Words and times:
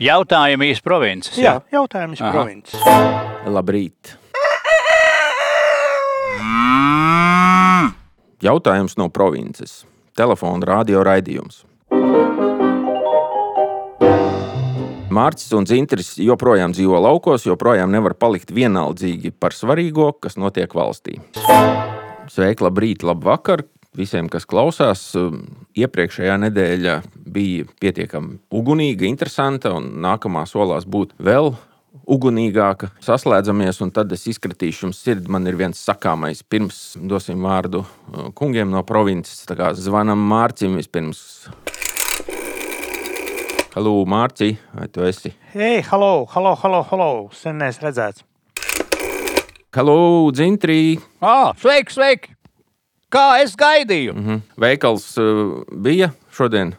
Jautājumi 0.00 0.70
iz 0.72 0.78
provinces. 0.80 1.36
Jā, 1.36 1.58
jautājums 1.68 2.22
Aha. 2.24 2.30
provinces. 2.32 2.80
Labrīt! 3.44 4.14
Jautājums 8.40 8.96
no 8.96 9.10
provinces. 9.12 9.82
Telefona 10.16 10.64
radio 10.64 11.02
raidījums. 11.04 11.66
Mārcis 15.12 15.52
un 15.58 15.68
Zintris 15.68 16.14
joprojām 16.22 16.72
dzīvo 16.72 16.96
laukos, 17.04 17.44
joprojām 17.44 17.92
nevar 17.92 18.14
palikt 18.16 18.54
vienaldzīgi 18.56 19.34
par 19.36 19.52
svarīgo, 19.52 20.14
kas 20.16 20.40
notiek 20.40 20.72
valstī. 20.72 21.18
Sveiki, 22.30 22.64
labrīt, 22.64 23.04
labvakar! 23.04 23.66
Visiem, 23.98 24.28
kas 24.30 24.44
klausās, 24.46 25.00
iepriekšējā 25.74 26.36
nedēļa 26.44 26.92
bija 27.26 27.64
pietiekami 27.82 28.36
ugunīga, 28.54 29.08
interesanta, 29.08 29.72
un 29.74 29.88
nākamā 30.04 30.44
solās 30.46 30.86
būt 30.86 31.16
vēl 31.18 31.50
ugunīgāka. 32.06 32.92
Saslēdzamies, 33.02 33.80
un 33.82 33.90
tad 33.94 34.14
es 34.14 34.28
izkratīšu 34.30 34.86
jums 34.86 35.02
sirdi. 35.02 35.26
Man 35.34 35.50
ir 35.50 35.58
viens 35.58 35.82
sakāmais, 35.82 36.44
pirms 36.46 36.94
dosim 37.02 37.42
vārdu 37.42 37.82
uh, 37.82 38.30
kungiem 38.30 38.70
no 38.70 38.84
provinces. 38.86 39.42
Tā 39.50 39.58
kā 39.58 39.72
zvanam 39.74 40.22
Mārcim 40.30 40.78
vispirms. 40.78 41.50
Halo, 43.74 44.00
Mārci, 44.06 44.52
vai 44.74 44.86
tu 44.90 45.02
esi? 45.06 45.34
Hei, 45.50 45.78
halo, 45.90 46.28
halo, 46.30 46.54
halo, 46.62 46.84
halo. 46.92 47.12
Sen 47.34 47.58
neesmu 47.58 47.90
redzēts. 47.90 48.22
Halo, 49.74 50.30
Dzintrī! 50.34 50.98
Ah, 51.22 51.50
sveiki, 51.58 51.94
sveiki! 51.94 52.39
Kā 53.10 53.40
es 53.42 53.56
gaidīju? 53.58 54.14
Mm. 54.14 54.22
Mhm. 54.22 54.42
Veikals 54.60 55.10
uh, 55.18 55.60
bija 55.70 56.12
šodien. 56.34 56.76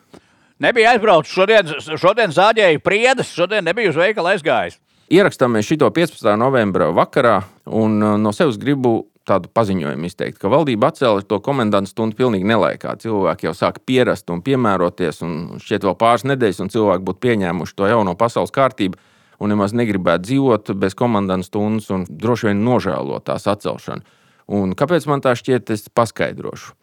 Nebija 0.62 0.94
aizbraucis 0.94 1.34
šodien, 1.34 1.72
šodien 1.98 2.32
zāģēju 2.32 2.82
priedes, 2.86 3.34
šodien 3.34 3.66
nebija 3.66 3.92
uz 3.92 3.98
veikalu 3.98 4.36
aizgājis. 4.36 4.78
Ierakstām 5.12 5.58
šo 5.66 5.90
15. 5.92 6.28
novembra 6.40 6.92
vakarā, 6.96 7.42
un 7.66 7.98
uh, 8.00 8.20
no 8.22 8.32
sevis 8.32 8.60
gribu 8.62 9.10
tādu 9.28 9.52
paziņojumu 9.54 10.08
izteikt, 10.08 10.40
ka 10.42 10.50
valdība 10.50 10.90
atcēla 10.90 11.26
to 11.28 11.38
komendantu 11.44 11.92
stundu 11.92 12.18
pilnīgi 12.18 12.48
nelaikā. 12.48 12.96
Cilvēki 13.02 13.50
jau 13.50 13.54
sāk 13.58 13.82
pierast 13.86 14.32
un 14.34 14.42
piemēroties, 14.46 15.22
un 15.26 15.36
šķiet, 15.62 15.86
vēl 15.86 15.98
pāris 16.00 16.26
nedēļas, 16.32 16.62
un 16.64 16.72
cilvēki 16.74 17.06
būtu 17.10 17.22
pieņēmuši 17.28 17.78
to 17.78 17.92
jauno 17.92 18.16
pasaules 18.18 18.54
kārtību, 18.56 18.98
un 19.42 19.54
nemaz 19.54 19.76
negribētu 19.78 20.30
dzīvot 20.30 20.74
bez 20.80 20.98
komandantu 20.98 21.50
stundas, 21.50 21.92
un 21.94 22.08
droši 22.10 22.50
vien 22.50 22.66
nožēlot 22.66 23.28
tās 23.30 23.48
atcelšanu. 23.52 24.06
Un 24.52 24.74
kāpēc 24.76 25.06
man 25.08 25.24
tā 25.24 25.32
šķiet, 25.38 25.70
es 25.72 25.88
paskaidrošu. 25.96 26.74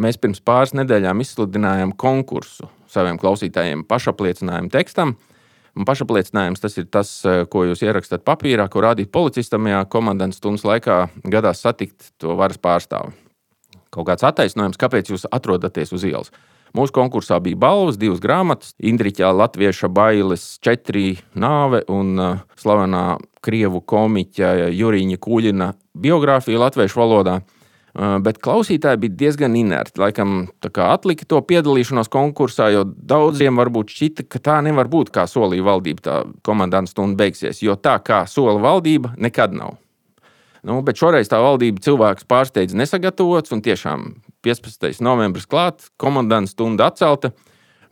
Mēs 0.00 0.18
pirms 0.20 0.42
pāris 0.44 0.74
nedēļām 0.74 1.22
izsludinājām 1.22 1.94
konkursu 1.96 2.66
saviem 2.90 3.18
klausītājiem 3.20 3.86
pašapliecinājumu 3.88 4.72
tekstam. 4.74 5.14
Un 5.74 5.86
pašapliecinājums 5.88 6.62
tas 6.62 6.76
ir 6.78 6.86
tas, 6.86 7.10
eh, 7.26 7.44
ko 7.50 7.64
jūs 7.66 7.82
ierakstāt 7.82 8.22
papīrā, 8.26 8.68
ko 8.70 8.82
rādīt 8.84 9.10
policistam, 9.10 9.66
ja 9.66 9.84
komandantas 9.84 10.38
stundas 10.38 10.62
laikā 10.62 11.08
gadās 11.24 11.62
satikt 11.64 12.12
to 12.18 12.36
varas 12.36 12.58
pārstāvi. 12.58 13.12
Kaut 13.90 14.06
kāds 14.06 14.26
attaisnojums, 14.26 14.78
kāpēc 14.78 15.10
jūs 15.10 15.26
atrodaties 15.30 15.92
uz 15.92 16.04
ielas. 16.04 16.30
Mūsu 16.74 16.94
konkursā 16.94 17.38
bija 17.42 17.58
balvas, 17.62 17.98
divas 18.00 18.22
grāmatas, 18.22 18.72
Indriča 18.82 19.30
Latvieša 19.30 19.90
bailes, 19.94 20.46
četri 20.64 21.20
nāve 21.38 21.84
un 21.92 22.14
uh, 22.18 22.40
slavenā 22.58 23.04
krievu 23.44 23.82
komiķa 23.84 24.72
Jurīņa 24.74 25.20
Kuļina 25.22 25.70
biogrāfija 25.94 26.58
latviešu 26.64 26.98
valodā. 26.98 27.38
Uh, 27.38 27.64
Bet 27.94 28.40
klausītāji 28.42 28.98
bija 29.04 29.14
diezgan 29.20 29.54
inerti. 29.54 30.00
Laikam 30.02 30.48
atlika 30.66 31.28
to 31.30 31.38
piedalīšanos 31.46 32.10
konkursā, 32.10 32.66
jo 32.74 32.82
daudziem 32.82 33.54
varbūt 33.60 33.94
šķita, 33.94 34.24
ka 34.26 34.40
tā 34.42 34.56
nevar 34.66 34.90
būt, 34.90 35.12
kā 35.14 35.28
solīja 35.30 35.62
valdība. 35.68 36.02
Tā 36.02 36.16
komandanta 36.42 36.90
stunda 36.90 37.22
beigsies, 37.22 37.62
jo 37.62 37.78
tā 37.78 38.00
kā 38.02 38.24
sola 38.26 38.58
valdība 38.58 39.14
nekad 39.14 39.54
nav. 39.54 39.78
Nu, 40.66 40.80
bet 40.82 40.98
šoreiz 40.98 41.30
tā 41.30 41.38
valdība 41.44 41.84
cilvēks 41.84 42.26
pārsteidz 42.26 42.74
nesagatavots, 42.74 43.54
un 43.54 43.62
tiešām 43.62 44.08
15. 44.44 45.00
novembris 45.04 45.48
klāts, 45.48 45.90
komandanta 46.00 46.52
stunda 46.52 46.90
atcelta. 46.90 47.32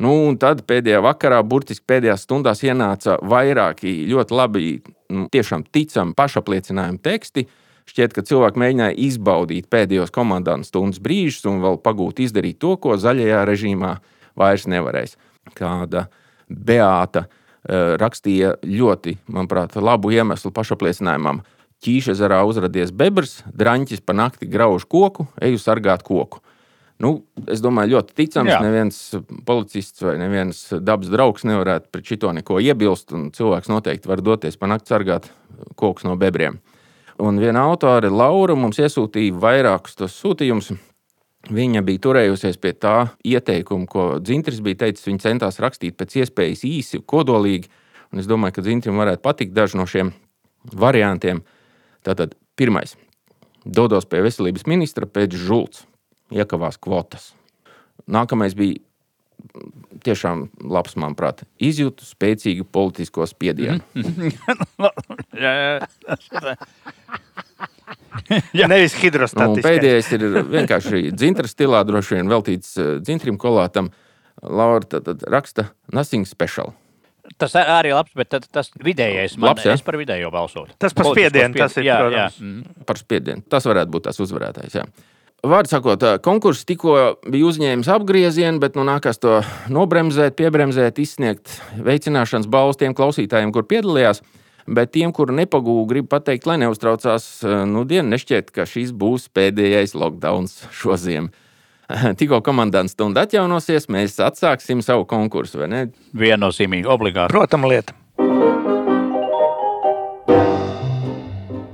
Nu, 0.02 0.12
un 0.26 0.38
tad 0.40 0.64
pēdējā 0.66 1.02
vakarā, 1.04 1.38
burtiski 1.46 1.84
pēdējās 1.88 2.24
stundās, 2.26 2.62
ienāca 2.66 3.18
vairāki 3.28 4.02
ļoti 4.10 4.34
labi, 4.34 4.70
nu, 5.12 5.28
tiešām 5.32 5.64
ticami 5.72 6.16
pašapliecinājumi 6.18 7.02
teksti. 7.04 7.46
Šķiet, 7.92 8.14
ka 8.14 8.24
cilvēki 8.26 8.60
mēģināja 8.62 8.96
izbaudīt 9.08 9.68
pēdējos 9.70 10.12
komandantu 10.14 10.68
stundas 10.68 11.02
brīžus 11.02 11.46
un 11.50 11.62
vēl 11.64 11.78
pagūt 11.82 12.22
izdarīt 12.24 12.60
to, 12.62 12.76
ko 12.82 12.96
zaļajā 12.98 13.44
režīmā 13.48 13.94
vairs 14.38 14.68
nevarēs. 14.70 15.16
Kāda 15.58 16.06
Beāta 16.48 17.24
eh, 17.26 17.94
rakstīja 18.00 18.56
ļoti, 18.66 19.16
manuprāt, 19.34 19.76
labu 19.82 20.12
iemeslu 20.14 20.54
pašapliecinājumam. 20.54 21.42
Ķīšezerā 21.82 22.42
uzrādījis 22.46 22.92
bebrs, 22.94 23.40
draņķis 23.58 24.04
pa 24.06 24.14
nakti 24.14 24.46
grauž 24.50 24.86
koku, 24.86 25.26
eju 25.42 25.58
sargāt 25.58 26.04
koku. 26.06 26.38
Nu, 27.02 27.16
es 27.50 27.58
domāju, 27.62 27.96
ļoti 27.96 28.14
ticams. 28.20 28.52
Jā. 28.52 28.60
Neviens 28.62 28.98
policists 29.46 30.04
vai 30.04 30.14
neviens 30.20 30.60
dabas 30.84 31.10
draugs 31.10 31.42
nevarētu 31.48 31.90
pret 31.90 32.06
šito 32.06 32.30
neko 32.36 32.60
iebilst. 32.62 33.10
un 33.16 33.32
Cilvēks 33.34 33.72
noteikti 33.72 34.10
var 34.10 34.22
doties 34.22 34.58
pa 34.60 34.70
nakti 34.70 34.94
sargāt 34.94 35.26
kokus 35.74 36.06
no 36.06 36.14
bebriem. 36.20 36.60
Un 37.22 37.40
viena 37.42 37.66
autore, 37.66 38.10
Laura, 38.10 38.54
mums 38.54 38.78
iesūtīja 38.78 39.34
vairākus 39.42 39.98
tos 39.98 40.14
sūtījumus. 40.22 40.72
Viņa 41.50 41.82
bija 41.82 42.02
turējusies 42.06 42.60
pie 42.62 42.70
tā 42.78 42.96
ieteikuma, 43.26 43.88
ko 43.90 44.04
Dzintris 44.22 44.62
bija 44.62 44.84
teicis. 44.84 45.08
Viņa 45.08 45.24
centās 45.24 45.58
rakstīt 45.62 45.96
pēc 45.98 46.20
iespējas 46.22 46.62
īsi, 46.68 47.02
kodolīgi. 47.02 47.70
Un 48.14 48.22
es 48.22 48.28
domāju, 48.30 48.60
ka 48.60 48.64
Dzintrim 48.66 49.00
varētu 49.00 49.24
patikt 49.24 49.56
daži 49.56 49.80
no 49.80 49.88
šiem 49.90 50.12
variantiem. 50.70 51.42
Tātad, 52.02 52.34
pirmais, 52.58 52.96
dodos 53.64 54.08
pie 54.10 54.22
veselības 54.24 54.66
ministra 54.70 55.06
pēc 55.06 55.36
žults, 55.38 55.84
iekavās 56.34 56.80
kvotas. 56.82 57.30
Nākamais 58.10 58.56
bija 58.58 58.80
tiešām 60.06 60.48
labs, 60.70 60.94
manuprāt, 60.98 61.42
izjūtu 61.62 62.06
spēcīgu 62.06 62.66
politisko 62.72 63.26
spiedienu. 63.30 63.82
Jā, 65.42 65.52
jā. 65.58 65.72
Ja. 68.52 68.66
Nevis 68.70 68.94
Nu, 68.94 69.00
hidrostatiskais. 69.02 69.64
pēdējais 69.64 70.10
ir 70.16 70.24
vienkārši 70.52 71.12
dzintara 71.16 71.50
stilā, 71.50 71.80
droši 71.88 72.18
vien 72.18 72.30
veltīts 72.30 72.74
eh, 72.78 72.94
dzintrim 73.02 73.38
kolātam. 73.40 73.90
Laura 74.42 74.84
tad, 74.84 75.06
tad 75.08 75.24
raksta 75.30 75.70
Nothing 75.94 76.26
Special. 76.28 76.72
Tas 77.40 77.54
ar- 77.58 77.70
arī 77.78 77.94
labs, 77.94 78.12
bet 78.18 78.28
tad, 78.32 78.48
tas 78.52 78.70
vidējais 78.82 79.38
man 79.38 79.52
Labs, 79.52 79.64
jā? 79.66 79.76
es 79.78 79.84
par 79.84 79.96
vidējo 80.00 80.32
balsotu. 80.34 80.74
Tas 80.78 80.94
par 80.96 81.08
spiedienu, 81.12 81.56
tas 81.56 81.76
ir, 81.78 81.86
jā, 81.88 81.96
jā. 81.96 82.02
protams. 82.04 82.36
mm. 82.40 82.84
par 82.88 83.00
spiedienu. 83.00 83.44
Tas 83.48 83.66
varētu 83.68 83.94
būt 83.94 84.06
tas 84.10 84.20
uzvarētājs. 84.22 84.76
Jā. 84.80 84.86
Vārds 85.42 85.72
sakot, 85.74 86.04
konkurss 86.22 86.62
tikko 86.68 87.16
bija 87.26 87.48
uzņēmis 87.48 87.88
apgriezienu, 87.90 88.60
bet 88.62 88.76
nu 88.78 88.84
nākās 88.86 89.18
to 89.18 89.40
nobremzēt, 89.74 90.36
piebremzēt, 90.38 91.00
izsniegt 91.02 91.56
veicināšanas 91.82 92.46
balvas 92.46 92.78
tiem 92.78 92.94
klausītājiem, 92.94 93.50
kur 93.54 93.66
piedalījās. 93.66 94.22
Bet 94.70 94.92
tiem, 94.94 95.10
kuri 95.10 95.34
nepagūda, 95.40 95.88
gribu 95.90 96.12
pateikt, 96.12 96.46
lai 96.46 96.60
neuztraucās, 96.62 97.24
nu, 97.66 97.82
dienu 97.82 98.12
nešķiet, 98.12 98.52
ka 98.54 98.62
šis 98.70 98.92
būs 98.94 99.26
pēdējais 99.34 99.96
lockdown 99.98 100.46
šo 100.70 100.94
ziemu. 100.94 101.32
Tikko 102.18 102.40
komandantas 102.44 102.96
stunda 102.96 103.26
atjaunosies, 103.26 103.88
mēs 103.92 104.18
atsāksim 104.22 104.82
savu 104.84 105.06
konkursu, 105.08 105.62
vai 105.62 105.70
ne? 105.72 105.82
Viennozīmīgi, 106.18 106.88
obligāti. 106.88 107.34
Protams, 107.34 107.68
lieta. 107.72 107.96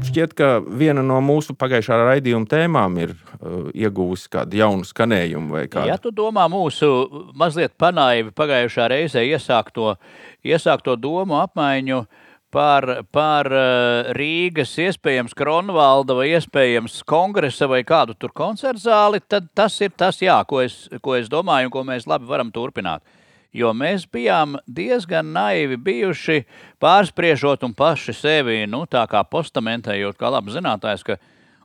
Šķiet, 0.09 0.33
ka 0.39 0.47
viena 0.65 1.03
no 1.05 1.19
mūsu 1.23 1.53
pagājušā 1.59 1.99
raidījuma 2.01 2.49
tēmām 2.49 2.95
ir 3.03 3.13
uh, 3.13 3.69
ieguvusi 3.77 4.31
kādu 4.33 4.57
jaunu 4.59 4.87
skanējumu 4.89 5.53
vai 5.53 5.67
kādu. 5.69 5.91
Ja 5.91 5.99
tu 6.01 6.13
domā 6.15 6.47
mūsu 6.51 6.89
mazliet 7.39 7.75
panaivi 7.79 8.33
pagājušā 8.35 8.89
reizē 8.95 9.27
iesākto, 9.29 9.99
iesākto 10.47 10.97
domu 10.97 11.37
apmaiņu 11.43 12.01
par, 12.55 12.87
par 13.13 13.49
eh, 13.53 14.11
Rīgas, 14.17 14.73
iespējams, 14.81 15.37
Kronvalda 15.37 16.17
vai 16.19 16.31
iespējams 16.33 17.03
kongresa 17.09 17.69
vai 17.71 17.83
kādu 17.87 18.17
tur 18.19 18.33
koncertu 18.37 18.87
zāli, 18.87 19.21
tad 19.29 19.51
tas 19.57 19.77
ir 19.85 19.93
tas, 19.97 20.21
jā, 20.23 20.39
ko, 20.49 20.63
es, 20.65 20.87
ko 21.05 21.17
es 21.19 21.31
domāju 21.33 21.69
un 21.69 21.75
ko 21.75 21.85
mēs 21.89 22.09
labi 22.09 22.29
varam 22.29 22.53
turpināt. 22.55 23.05
Jo 23.57 23.73
mēs 23.73 24.05
bijām 24.13 24.59
diezgan 24.69 25.31
naivi 25.33 25.79
bijuši, 25.81 26.43
pārspriežot 26.83 27.65
un 27.65 27.73
paši 27.75 28.13
sevi, 28.13 28.61
nu, 28.69 28.85
tā 28.87 29.07
kā 29.09 29.23
postamentējot, 29.25 30.19
kā 30.21 30.31
labi 30.33 30.53
zinātājs, 30.53 31.05
ka 31.07 31.17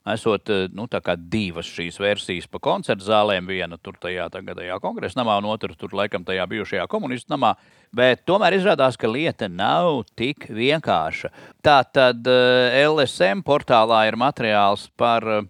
esot 0.05 0.49
eh, 0.49 0.65
nu, 0.75 0.87
divas 1.17 1.69
šīs 1.69 1.99
versijas 2.01 2.47
pa 2.51 2.59
koncertu 2.59 3.05
zālēm, 3.07 3.47
viena 3.47 3.77
tur 3.77 3.95
tajā 4.01 4.27
tagadējā 4.33 4.79
kongresa 4.83 5.21
namā, 5.21 5.37
un 5.39 5.49
otra 5.53 5.73
tur 5.79 5.95
laikam 5.95 6.25
tajā 6.27 6.45
bijušajā 6.49 6.87
komunistu 6.91 7.33
namā. 7.33 7.53
Bet 7.93 8.25
tomēr 8.25 8.57
izrādās, 8.57 8.97
ka 8.99 9.07
lieta 9.07 9.47
nav 9.47 10.03
tik 10.17 10.49
vienkārša. 10.49 11.31
Tā 11.63 11.79
tad 11.93 12.27
eh, 12.27 12.83
LSM 12.87 13.45
portālā 13.47 14.03
ir 14.09 14.19
materiāls 14.19 14.89
par, 14.97 15.23
eh, 15.23 15.47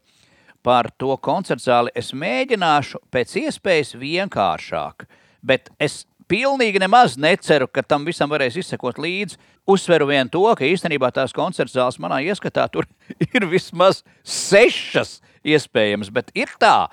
par 0.64 0.92
to 0.98 1.18
koncertu 1.18 1.66
zāli. 1.70 1.96
Es 1.96 2.14
mēģināšu 2.14 3.02
pēc 3.12 3.38
iespējas 3.48 3.96
vienkāršāk, 3.98 5.08
bet 5.44 5.74
es 5.82 6.04
pilnīgi 6.34 6.82
nemaz 6.82 7.14
neceru, 7.20 7.68
ka 7.70 7.84
tam 7.86 8.08
visam 8.08 8.32
varēs 8.32 8.58
izsekot 8.58 8.98
līdzi. 9.02 9.38
Uzsveru 9.70 10.08
vien 10.10 10.30
to, 10.32 10.42
ka 10.58 10.66
īstenībā 10.66 11.12
tās 11.14 11.36
koncerta 11.36 11.78
zāles 11.78 12.00
manā 12.02 12.18
ieskatā 12.26 12.66
tur 12.74 12.88
ir 13.36 13.46
vismaz 13.52 14.02
sešas 14.26 15.20
iespējams, 15.44 16.10
bet 16.16 16.32
ir 16.38 16.52
tā. 16.60 16.88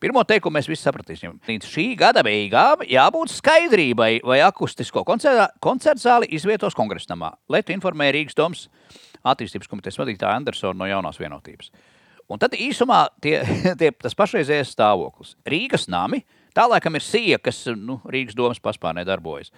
Pirmo 0.00 0.22
teikumu 0.26 0.56
mēs 0.56 0.70
visi 0.70 0.86
sapratīsim. 0.86 1.36
Līdz 1.46 1.68
šī 1.68 1.86
gada 1.98 2.24
beigām 2.26 2.86
jābūt 2.88 3.34
skaidrībai, 3.34 4.12
vai 4.24 4.40
akustisko 4.46 5.04
koncertu 5.04 6.00
zāli 6.02 6.30
izvietos 6.38 6.78
kongresnamā. 6.78 7.34
Lietu 7.52 7.74
informēja 7.76 8.16
Rīgas 8.16 8.38
domas 8.38 8.66
attīstības 9.26 9.68
komitejas 9.70 9.98
vadītāja 10.00 10.38
Andersona 10.40 10.78
no 10.78 10.88
jaunās 10.88 11.20
vienotības. 11.20 11.72
Un 12.28 12.40
tad 12.40 12.54
īsumā 12.56 13.04
tie, 13.24 13.40
tie, 13.80 13.92
tas 13.92 14.16
pašreizējais 14.16 14.72
stāvoklis. 14.74 15.36
Rīgas 15.48 15.88
nami, 15.92 16.22
tā 16.58 16.66
laikam 16.66 16.98
ir 16.98 17.04
sija, 17.06 17.38
kas 17.38 17.62
nu, 17.78 18.00
Rīgas 18.10 18.36
domas 18.38 18.58
paspārnē 18.62 19.06
darbojas. 19.06 19.52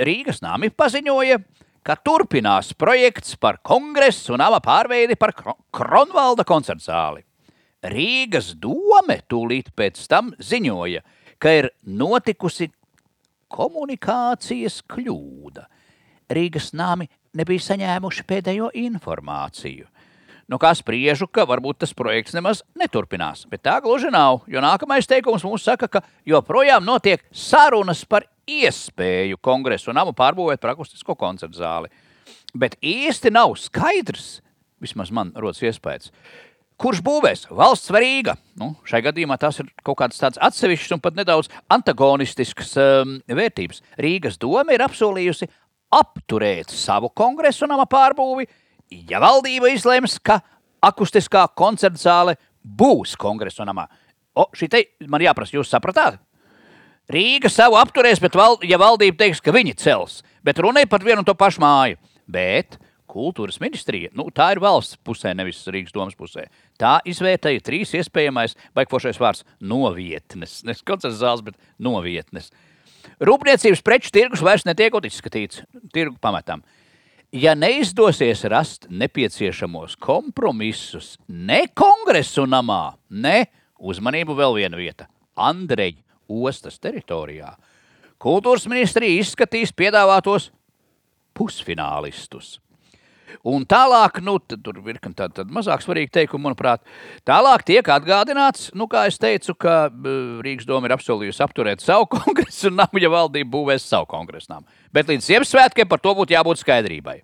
Rīgas 0.00 0.40
nami 0.44 0.70
paziņoja, 0.72 1.40
ka 1.84 1.96
turpinās 2.04 2.74
projekts 2.76 3.38
par 3.40 3.60
kongresu 3.64 4.34
un 4.36 4.44
ama 4.44 4.60
pārveidi 4.64 5.16
par 5.20 5.32
Kronvalda 5.72 6.44
koncertu 6.48 6.90
zāli. 6.90 7.24
Rīgas 7.80 8.52
dome 8.60 9.22
tūlīt 9.28 9.72
pēc 9.76 10.02
tam 10.10 10.34
ziņoja, 10.36 11.00
ka 11.40 11.54
ir 11.56 11.70
notikusi 11.88 12.68
komunikācijas 13.50 14.82
kļūda. 14.90 15.64
Rīgas 16.30 16.70
nami 16.76 17.08
nebija 17.34 17.64
saņēmuši 17.70 18.26
pēdējo 18.28 18.68
informāciju. 18.84 19.88
Nu, 20.50 20.58
kā 20.58 20.72
spriežu, 20.74 21.28
ka 21.30 21.44
varbūt 21.46 21.84
tas 21.84 21.92
projekts 21.94 22.34
nemaz 22.34 22.64
neturpinās. 22.74 23.44
Bet 23.46 23.62
tā 23.68 23.76
gluži 23.84 24.10
nav, 24.10 24.42
jo 24.50 24.58
nākamais 24.64 25.06
teikums 25.06 25.44
mums 25.46 25.62
saka, 25.62 25.86
ka 25.86 26.02
joprojām 26.26 26.82
notiek 26.82 27.22
sarunas 27.30 28.02
par 28.02 28.26
iespēju 28.50 29.38
kongresu 29.38 29.94
namu 29.94 30.10
pārbūvēt 30.16 30.58
par 30.58 30.74
akustisko 30.74 31.14
koncertu 31.14 31.62
zāli. 31.62 31.92
Bet 32.50 32.74
īsti 32.82 33.30
nav 33.30 33.54
skaidrs, 33.62 34.40
vismaz 34.82 35.14
man 35.14 35.30
rodas 35.38 35.62
iespējas, 35.62 36.10
Kurš 36.80 37.02
būvēs? 37.04 37.42
Valsts 37.52 37.90
vai 37.92 38.00
Rīga? 38.00 38.32
Nu, 38.56 38.70
šai 38.88 39.02
gadījumā 39.04 39.36
tas 39.36 39.58
ir 39.60 39.66
kaut 39.84 39.98
kāds 40.00 40.16
tāds 40.16 40.40
atsevišķs 40.40 40.94
un 40.96 41.02
pat 41.04 41.18
nedaudz 41.18 41.50
antagonistisks 41.68 42.72
um, 42.80 43.18
vērtības. 43.28 43.82
Rīgas 44.00 44.38
doma 44.40 44.72
ir 44.72 44.80
apsolījusi 44.86 45.50
apturēt 45.92 46.72
savu 46.72 47.10
kongresu 47.12 47.68
nama 47.68 47.84
pārbūvi, 47.84 48.48
ja 48.90 49.20
valdība 49.22 49.70
izlems, 49.72 50.18
ka 50.22 50.40
akustiskā 50.82 51.46
koncerta 51.56 52.00
zāle 52.00 52.36
būs 52.62 53.16
kongresu 53.20 53.64
namā. 53.66 53.86
O, 54.34 54.46
šī 54.54 54.68
te 54.70 54.82
man 55.10 55.22
jāprasa, 55.24 55.56
jūs 55.56 55.70
sapratāt? 55.70 56.20
Rīga 57.10 57.50
savu 57.50 57.74
apturēs, 57.80 58.20
bet 58.22 58.36
val, 58.38 58.60
ja 58.62 58.78
valdība 58.78 59.24
teiks, 59.24 59.40
ka 59.42 59.54
viņi 59.54 59.74
cels, 59.82 60.20
bet 60.46 60.60
runē 60.62 60.84
par 60.86 61.02
vienu 61.02 61.24
un 61.24 61.26
to 61.26 61.34
pašu 61.34 61.62
māju. 61.62 61.98
Bet 62.30 62.78
kultūras 63.10 63.58
ministrija, 63.58 64.12
nu, 64.14 64.28
tā 64.30 64.52
ir 64.54 64.60
valsts 64.62 64.98
pusē, 65.02 65.32
nevis 65.34 65.64
Rīgas 65.66 65.94
domas 65.94 66.14
pusē. 66.14 66.46
Tā 66.78 67.00
izvērtēja 67.10 67.64
trīs 67.66 67.94
iespējamais, 67.98 68.54
baigfošais 68.78 69.18
vārds- 69.18 69.42
novietnes. 69.72 70.60
Nevis 70.66 70.86
koncerts 70.86 71.18
zāles, 71.18 71.42
bet 71.42 71.58
novietnes. 71.82 72.52
Rūpniecības 73.20 73.82
preču 73.82 74.12
tirgus 74.14 74.44
vairs 74.44 74.66
netiekot 74.68 75.04
izskatīts. 75.08 75.64
Tirgu 75.92 76.16
pametam. 76.20 76.62
Ja 77.30 77.52
neizdosies 77.54 78.40
rast 78.50 78.88
nepieciešamos 78.90 79.92
kompromisus 80.02 81.12
ne 81.28 81.60
kongresu 81.78 82.42
namā, 82.42 82.96
ne 83.06 83.44
uzmanību 83.78 84.34
vēl 84.34 84.56
viena 84.56 84.80
vieta- 84.80 85.06
Andreja 85.50 86.02
ostas 86.26 86.80
teritorijā, 86.82 87.52
kultūras 88.18 88.66
ministrija 88.66 89.22
izskatīs 89.22 89.70
piedāvātos 89.70 90.50
pusfinālistus. 91.32 92.58
Un 93.46 93.64
tālāk, 93.68 94.20
nu, 94.24 94.36
tur 94.40 94.80
ir 94.90 95.00
tāda 95.08 95.30
tā 95.40 95.46
mazāk 95.48 95.84
svarīga 95.84 96.20
teikuma, 96.20 96.48
manuprāt. 96.48 96.84
Tālāk 97.28 97.64
tiek 97.68 97.90
atgādināts, 97.94 98.70
nu, 98.76 98.88
kā 98.90 99.06
es 99.10 99.18
teicu, 99.20 99.56
ka 99.60 99.76
Rīgas 100.44 100.68
doma 100.68 100.90
ir 100.90 100.96
apsolījusi 100.96 101.44
apturēt 101.46 101.84
savu 101.84 102.08
kongresu 102.16 102.72
namu, 102.74 103.02
ja 103.02 103.12
valdība 103.12 103.52
būvēs 103.56 103.88
savu 103.90 104.08
kongresu 104.10 104.54
namu. 104.54 104.68
Bet 104.94 105.10
līdz 105.10 105.26
Ziemassvētkiem 105.30 105.90
par 105.90 106.02
to 106.02 106.14
būtu 106.18 106.36
jābūt 106.36 106.62
skaidrībai. 106.62 107.20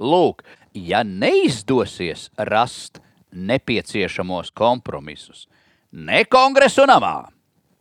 Lūk, 0.00 0.44
ja 0.74 1.04
neizdosies 1.04 2.30
rast 2.50 3.02
nepieciešamos 3.30 4.50
kompromisus 4.56 5.46
ne 5.92 6.22
kongresu 6.30 6.86
namā, 6.88 7.30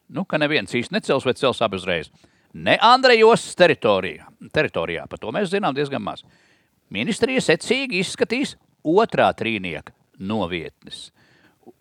nu, 0.10 0.25
ka 0.25 0.39
neviens 0.42 0.74
īsti 0.75 0.95
necels 0.95 1.25
vai 1.25 1.36
cels 1.38 1.62
abi 1.66 1.77
uzreiz, 1.80 2.10
ne 2.54 2.77
Andrejos 2.81 3.45
teritorijā, 3.57 4.30
teritorijā, 4.54 5.06
par 5.10 5.21
to 5.21 5.33
mēs 5.36 5.51
zinām 5.54 5.75
diezgan 5.77 6.04
maz. 6.04 6.25
Ministrija 6.90 7.42
secīgi 7.44 8.02
izskatīs 8.02 8.56
otrā 8.82 9.30
trīnieka 9.38 9.94
novietnes. 10.26 11.10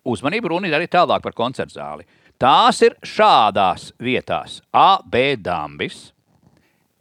Uzmanību 0.09 0.53
runa 0.53 0.69
ir 0.69 0.77
arī 0.77 0.89
tālāk 0.93 1.25
par 1.25 1.37
koncertu 1.37 1.79
zāli. 1.79 2.05
Tās 2.39 2.83
ir 2.85 2.95
šādās 3.03 3.91
vietās: 3.99 4.61
A, 4.71 5.01
B, 5.03 5.33
Dambis, 5.41 6.13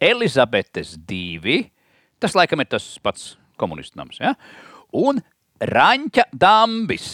Elizabetes 0.00 0.96
2, 1.08 1.60
tas 2.18 2.34
laikam 2.38 2.64
ir 2.64 2.70
tas 2.72 2.86
pats 3.02 3.34
komunistu 3.60 4.00
nams, 4.00 4.18
ja? 4.22 4.34
un 4.94 5.20
Raņķa 5.60 6.30
Dambis. 6.32 7.10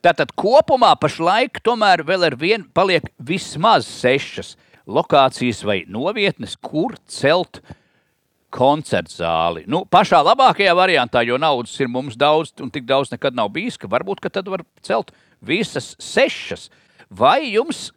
Tātad 0.00 0.32
kopumā 0.32 0.94
pašlaik 0.96 1.60
tomēr 1.62 2.02
vēl 2.08 2.24
ar 2.30 2.36
vienu 2.40 2.66
paliek 2.74 3.04
vismaz 3.20 3.86
sešas 3.86 4.54
lokācijas 4.88 5.60
vai 5.68 5.82
novietnes, 5.86 6.56
kur 6.56 6.96
celt 7.04 7.60
uh, 7.60 7.74
koncertu 8.54 9.14
zāli. 9.20 9.64
Nu, 9.70 9.84
pašā 9.88 10.20
labākajā 10.26 10.74
variantā, 10.76 11.22
jo 11.26 11.38
naudas 11.40 11.74
ir 11.80 11.90
mums 11.90 12.18
daudz, 12.18 12.52
un 12.60 12.72
tik 12.72 12.86
daudz 12.88 13.12
nekad 13.14 13.36
nav 13.36 13.52
bijis, 13.54 13.78
ka 13.80 13.90
varbūt 13.90 14.22
ka 14.24 14.32
tad 14.32 14.50
var 14.50 14.64
celt 14.86 15.14
visas 15.40 15.94
sešas. 16.02 16.68
Vai 17.10 17.52
jums, 17.54 17.88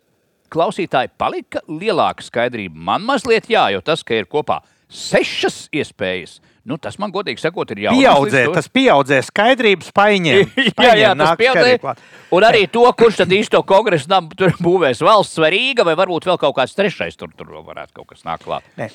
klausītāji, 0.53 1.13
palika 1.17 1.61
lielāka 1.69 2.25
skaidrība? 2.25 2.77
Man 2.91 3.05
mazliet 3.05 3.49
jā, 3.51 3.67
jo 3.73 3.83
tas, 3.85 4.05
ka 4.05 4.17
ir 4.17 4.29
kopā 4.29 4.61
sešas 4.93 5.67
iespējas. 5.73 6.39
Nu, 6.63 6.77
tas 6.79 6.95
man, 7.01 7.11
godīgi 7.11 7.41
sakot, 7.43 7.73
ir 7.75 7.81
jau 7.83 7.93
pieaudzē. 7.97 8.45
Tas 8.55 8.69
pieaudzē 8.71 9.17
skaidrības 9.27 9.89
paņēma. 9.95 10.63
jā, 10.85 10.93
jā, 11.01 11.11
tas 11.19 11.33
pieaudzē. 11.39 11.95
Un 12.33 12.47
arī 12.47 12.63
to, 12.71 12.85
kurš 12.95 13.19
tad 13.19 13.35
īsto 13.35 13.59
kongresu 13.67 14.07
tur 14.39 14.55
būvēs 14.63 15.03
valsts 15.03 15.41
vai 15.43 15.51
Rīga, 15.57 15.83
vai 15.83 15.97
varbūt 15.99 16.29
vēl 16.29 16.39
kaut 16.39 16.55
kāds 16.61 16.77
trešais 16.77 17.19
tur, 17.19 17.33
tur 17.35 17.51
varētu 17.59 17.99
kaut 17.99 18.13
kas 18.13 18.23
nākt 18.23 18.47
klāt. 18.47 18.69
Ne. 18.79 18.87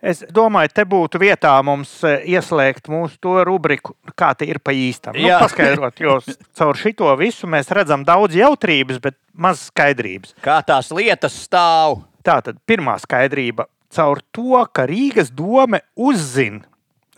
Es 0.00 0.22
domāju, 0.32 0.72
te 0.72 0.84
būtu 0.88 1.20
vietā 1.20 1.52
mums 1.64 1.90
eh, 2.08 2.22
ieslēgt 2.32 2.88
mūsu 2.88 3.18
to 3.20 3.34
rubriku, 3.44 3.92
kā 4.16 4.32
tie 4.38 4.48
ir 4.48 4.60
pa 4.64 4.72
īstam. 4.72 5.16
Nu, 5.16 5.28
paskaidrot, 5.42 6.00
jo 6.00 6.16
caur 6.56 6.80
šito 6.80 7.10
visu 7.20 7.50
mēs 7.50 7.68
redzam 7.76 8.06
daudz 8.08 8.38
jautrības, 8.38 9.00
bet 9.04 9.18
maz 9.36 9.66
skaidrības. 9.68 10.32
Kā 10.44 10.60
tās 10.64 10.88
lietas 10.96 11.36
stāv? 11.44 12.00
Tā 12.24 12.38
tad 12.44 12.62
pirmā 12.68 12.96
skaidrība 13.00 13.68
caur 13.92 14.22
to, 14.32 14.64
ka 14.72 14.88
Rīgas 14.88 15.32
doma 15.36 15.82
uzzina. 16.00 16.64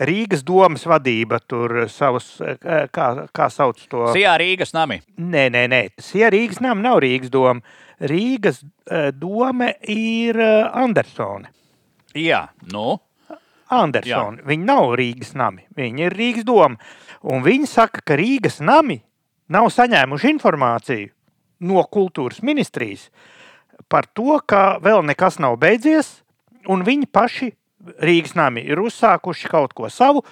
Rīgas 0.02 0.40
domas 0.42 0.82
vadība 0.88 1.38
tur 1.46 1.84
savus, 1.92 2.34
eh, 2.42 2.58
kā, 2.90 3.08
kā 3.30 3.46
sauc 3.52 3.78
to? 3.86 4.08
Sijā 4.10 4.34
Rīgas 4.42 4.74
nami. 4.74 4.98
Nē, 5.22 5.46
nē, 5.54 5.66
nē. 5.70 5.82
Sijā 6.02 6.34
Rīgas 6.34 6.58
nami 6.64 6.82
nav 6.82 6.98
Rīgas 7.04 7.30
doma. 7.30 7.62
Rīgas 8.02 8.64
doma 9.14 9.70
ir 9.86 10.40
Andersone. 10.42 11.52
Jā, 12.19 12.47
nu. 12.73 12.99
Andersona. 13.73 14.42
Viņi 14.45 14.69
nav 14.69 14.90
Rīgas 15.00 15.33
nami, 15.38 15.64
viņi 15.76 16.07
ir 16.07 16.16
Rīgas 16.16 16.45
doma. 16.45 16.76
Un 17.25 17.45
viņi 17.45 17.69
saka, 17.71 18.02
ka 18.04 18.19
Rīgas 18.21 18.61
nami 18.61 18.99
nav 19.52 19.71
saņēmuši 19.73 20.33
informāciju 20.35 21.09
no 21.64 21.85
kultūras 21.88 22.42
ministrijas 22.45 23.09
par 23.88 24.09
to, 24.12 24.37
ka 24.47 24.78
vēl 24.83 25.02
nekas 25.07 25.38
nav 25.42 25.57
beidzies, 25.62 26.21
un 26.69 26.85
viņi 26.87 27.09
paši 27.12 27.52
Rīgas 28.02 28.37
nami 28.38 28.62
ir 28.62 28.81
uzsākuši 28.83 29.50
kaut 29.50 29.73
ko 29.75 29.88
savu, 29.90 30.23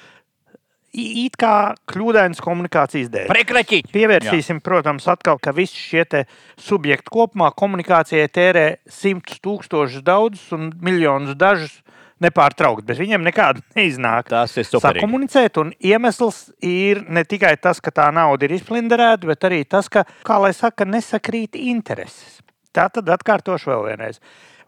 it 0.97 1.37
kā 1.41 1.75
kļūdainas 1.91 2.41
komunikācijas 2.43 3.11
dēļ. 3.13 3.29
Prekraķi. 3.31 3.83
Pievērsīsim, 3.95 4.59
Jā. 4.59 4.65
protams, 4.65 5.07
atkal, 5.11 5.39
ka 5.43 5.55
visi 5.57 5.79
šie 5.79 6.25
subjekti 6.61 7.13
kopumā 7.13 7.51
komunikācijai 7.57 8.27
tērē 8.33 8.67
simtus 8.91 9.41
tūkstošus 9.45 10.05
daudzus 10.07 10.51
un 10.57 10.73
miljonus 10.83 11.39
dažus 11.39 11.81
nepārtraukti, 12.21 12.85
bet 12.91 13.01
viņiem 13.01 13.25
nekāda 13.25 13.63
neiznāk 13.79 14.29
tas 14.33 14.53
sakomunicēt. 14.53 15.57
Iemesls 15.81 16.51
ir 16.65 17.05
ne 17.09 17.25
tikai 17.25 17.55
tas, 17.63 17.81
ka 17.81 17.95
tā 17.95 18.11
nauda 18.15 18.47
ir 18.47 18.57
izplinderēta, 18.59 19.29
bet 19.31 19.49
arī 19.49 19.65
tas, 19.65 19.89
ka, 19.89 20.05
kā 20.27 20.39
lai 20.43 20.53
saka, 20.57 20.89
nesakrīt 20.89 21.59
intereses. 21.59 22.41
Tā 22.77 22.87
tad 22.93 23.09
atkārtošu 23.11 23.73
vēl 23.73 23.89
vienreiz. 23.91 24.21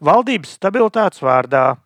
Valdības 0.03 0.57
stabilitātes 0.59 1.23
vārdā 1.23 1.77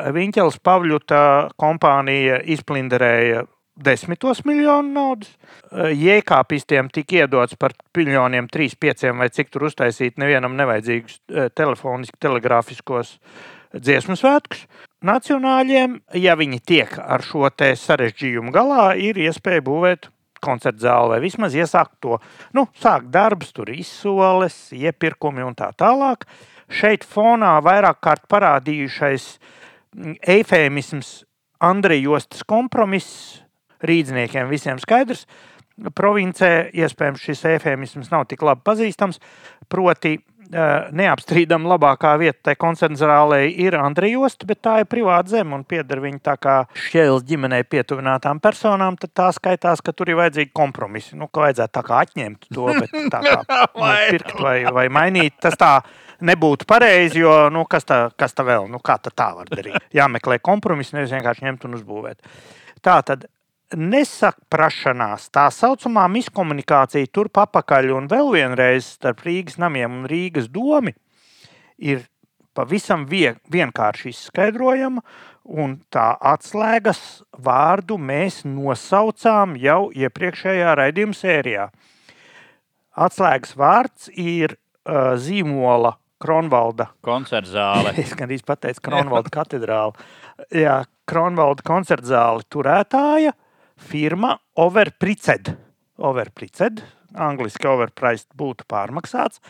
Viņķels 0.00 0.60
Pavļuta 0.64 1.22
kompānija 1.60 2.38
izplinderēja 2.48 3.42
desmitos 3.84 4.42
miljonu 4.48 4.92
naudas. 4.94 5.32
Jēkāpistiem 5.72 6.90
tika 6.92 7.22
iedots 7.22 7.56
par 7.60 7.74
miljoniem, 7.96 8.48
trīs, 8.52 8.76
pieciem 8.78 9.18
vai 9.22 9.30
cik 9.32 9.52
tur 9.52 9.68
uztaisīt 9.70 10.20
nevienam 10.20 10.56
nevajadzīgus 10.58 11.20
telefoniski, 11.58 12.18
telegrāfiskos 12.20 13.16
dziesmu 13.74 14.16
svētkus. 14.18 14.66
Nacionāļiem, 15.06 16.00
ja 16.20 16.34
viņi 16.36 16.60
tiek 16.66 16.96
ar 17.00 17.24
šo 17.24 17.48
sarežģījumu 17.56 18.52
galā, 18.52 18.90
ir 19.00 19.16
iespēja 19.16 19.64
būvēt 19.64 20.10
koncertu 20.44 20.84
zāli 20.84 21.14
vai 21.14 21.20
vismaz 21.22 21.54
iesākt 21.56 21.98
to, 22.04 22.18
nu, 22.56 22.66
sākt 22.80 23.10
darbus, 23.12 23.52
tur 23.52 23.70
izsoles, 23.72 24.56
iepirkumi 24.72 25.44
un 25.44 25.56
tā 25.56 25.70
tālāk. 25.76 26.26
Šeit 26.70 27.04
fonā 27.04 27.56
vairāk 27.64 28.00
kārt 28.04 28.28
parādījušais 28.30 29.26
eifēmisms 30.36 31.24
Andreja 31.60 32.06
Jostas 32.06 32.44
kompromiss 32.48 33.40
rīzniekiem 33.86 34.50
visiem 34.50 34.80
skaidrs. 34.82 35.26
Provincē 35.96 36.68
iespējams 36.76 37.22
šis 37.24 37.46
efēmisms 37.54 38.10
nav 38.12 38.26
tik 38.28 38.42
labi 38.44 38.64
pazīstams. 38.66 39.20
Proti, 39.72 40.18
neapstrīdam 40.50 41.66
labākā 41.68 42.16
vieta 42.18 42.50
tai 42.50 42.54
koncertzālē 42.58 43.44
ir 43.48 43.76
Andrijosta, 43.78 44.46
bet 44.48 44.60
tā 44.64 44.80
ir 44.82 44.88
privāta 44.90 45.36
zeme 45.36 45.54
un 45.54 45.64
pieder 45.64 46.00
viņa 46.02 46.20
tā 46.26 46.36
kā 46.42 46.56
šķēles 46.74 47.24
ģimenei 47.28 47.62
pietuvinātām 47.70 48.40
personām, 48.42 48.98
tad 49.00 49.14
tā 49.14 49.30
skaitās, 49.36 49.82
ka 49.84 49.94
tur 49.94 50.10
ir 50.10 50.18
vajadzīgi 50.18 50.52
kompromisi. 50.56 51.16
Nu, 51.18 51.30
ka 51.30 51.46
vajadzētu 51.46 51.74
tā 51.78 51.84
kā 51.86 52.02
atņemt 52.04 52.48
to, 52.50 52.68
bet 52.80 52.94
tā 53.14 53.22
kā 53.24 53.36
nu, 53.78 53.90
pirkt 54.10 54.38
vai, 54.42 54.56
vai 54.74 54.88
mainīt, 54.92 55.38
tas 55.42 55.58
tā 55.60 55.72
nebūtu 56.26 56.66
pareizi, 56.68 57.22
jo, 57.22 57.34
nu, 57.54 57.64
kas 57.70 57.86
tā, 57.86 58.00
kas 58.18 58.34
tā 58.34 58.46
vēl, 58.46 58.66
nu, 58.70 58.82
kā 58.82 58.98
tā, 59.02 59.14
tā 59.14 59.30
var 59.38 59.50
darīt? 59.50 59.78
Jāmeklē 59.94 60.40
kompromisi, 60.42 60.96
nevis 60.98 61.14
vienkārši 61.14 61.46
ņemt 61.46 61.68
un 61.68 61.78
uzbūvēt. 61.78 62.34
Tā 62.82 62.98
tad 63.06 63.28
nesaprašanās, 63.76 65.28
tā 65.34 65.46
saucamā 65.54 66.06
miskomunikācija 66.10 67.10
turp 67.14 67.38
apakaļ 67.42 67.92
un 67.96 68.08
vēl 68.10 68.32
vienreiz 68.34 68.96
starp 68.96 69.22
Rīgas 69.26 69.60
namiem 69.62 70.00
un 70.00 70.08
Rīgas 70.10 70.48
domu 70.50 70.94
ir 71.78 72.04
pavisam 72.56 73.06
vienkārši 73.08 74.10
izskaidrojama. 74.14 75.04
Un 75.50 75.78
tā 75.90 76.12
atslēgas 76.30 77.22
vārdu 77.42 77.96
mēs 77.98 78.42
nosaucām 78.46 79.56
jau 79.58 79.88
iepriekšējā 79.96 80.74
raidījuma 80.78 81.16
sērijā. 81.16 81.64
Atslēgas 83.00 83.56
vārds 83.58 84.10
ir 84.12 84.54
uh, 84.54 85.16
zīmola 85.18 85.96
Kronvalda 86.20 86.90
koncertzāle. 87.02 87.94
es 88.02 88.12
gandrīz 88.18 88.44
pateicu, 88.46 88.84
Kronvalda 88.90 89.32
katedrāle. 89.32 89.96
Jā, 90.54 90.82
Kronvalda 91.08 91.64
koncertzāle 91.66 92.44
turētāja 92.52 93.32
firma 93.80 94.36
Overpriced. 94.60 95.52
Overpriced, 96.00 96.82
angliski 97.14 97.68
overpriced 97.68 98.30
būtu 98.38 98.66
pārmaksāts. 98.70 99.40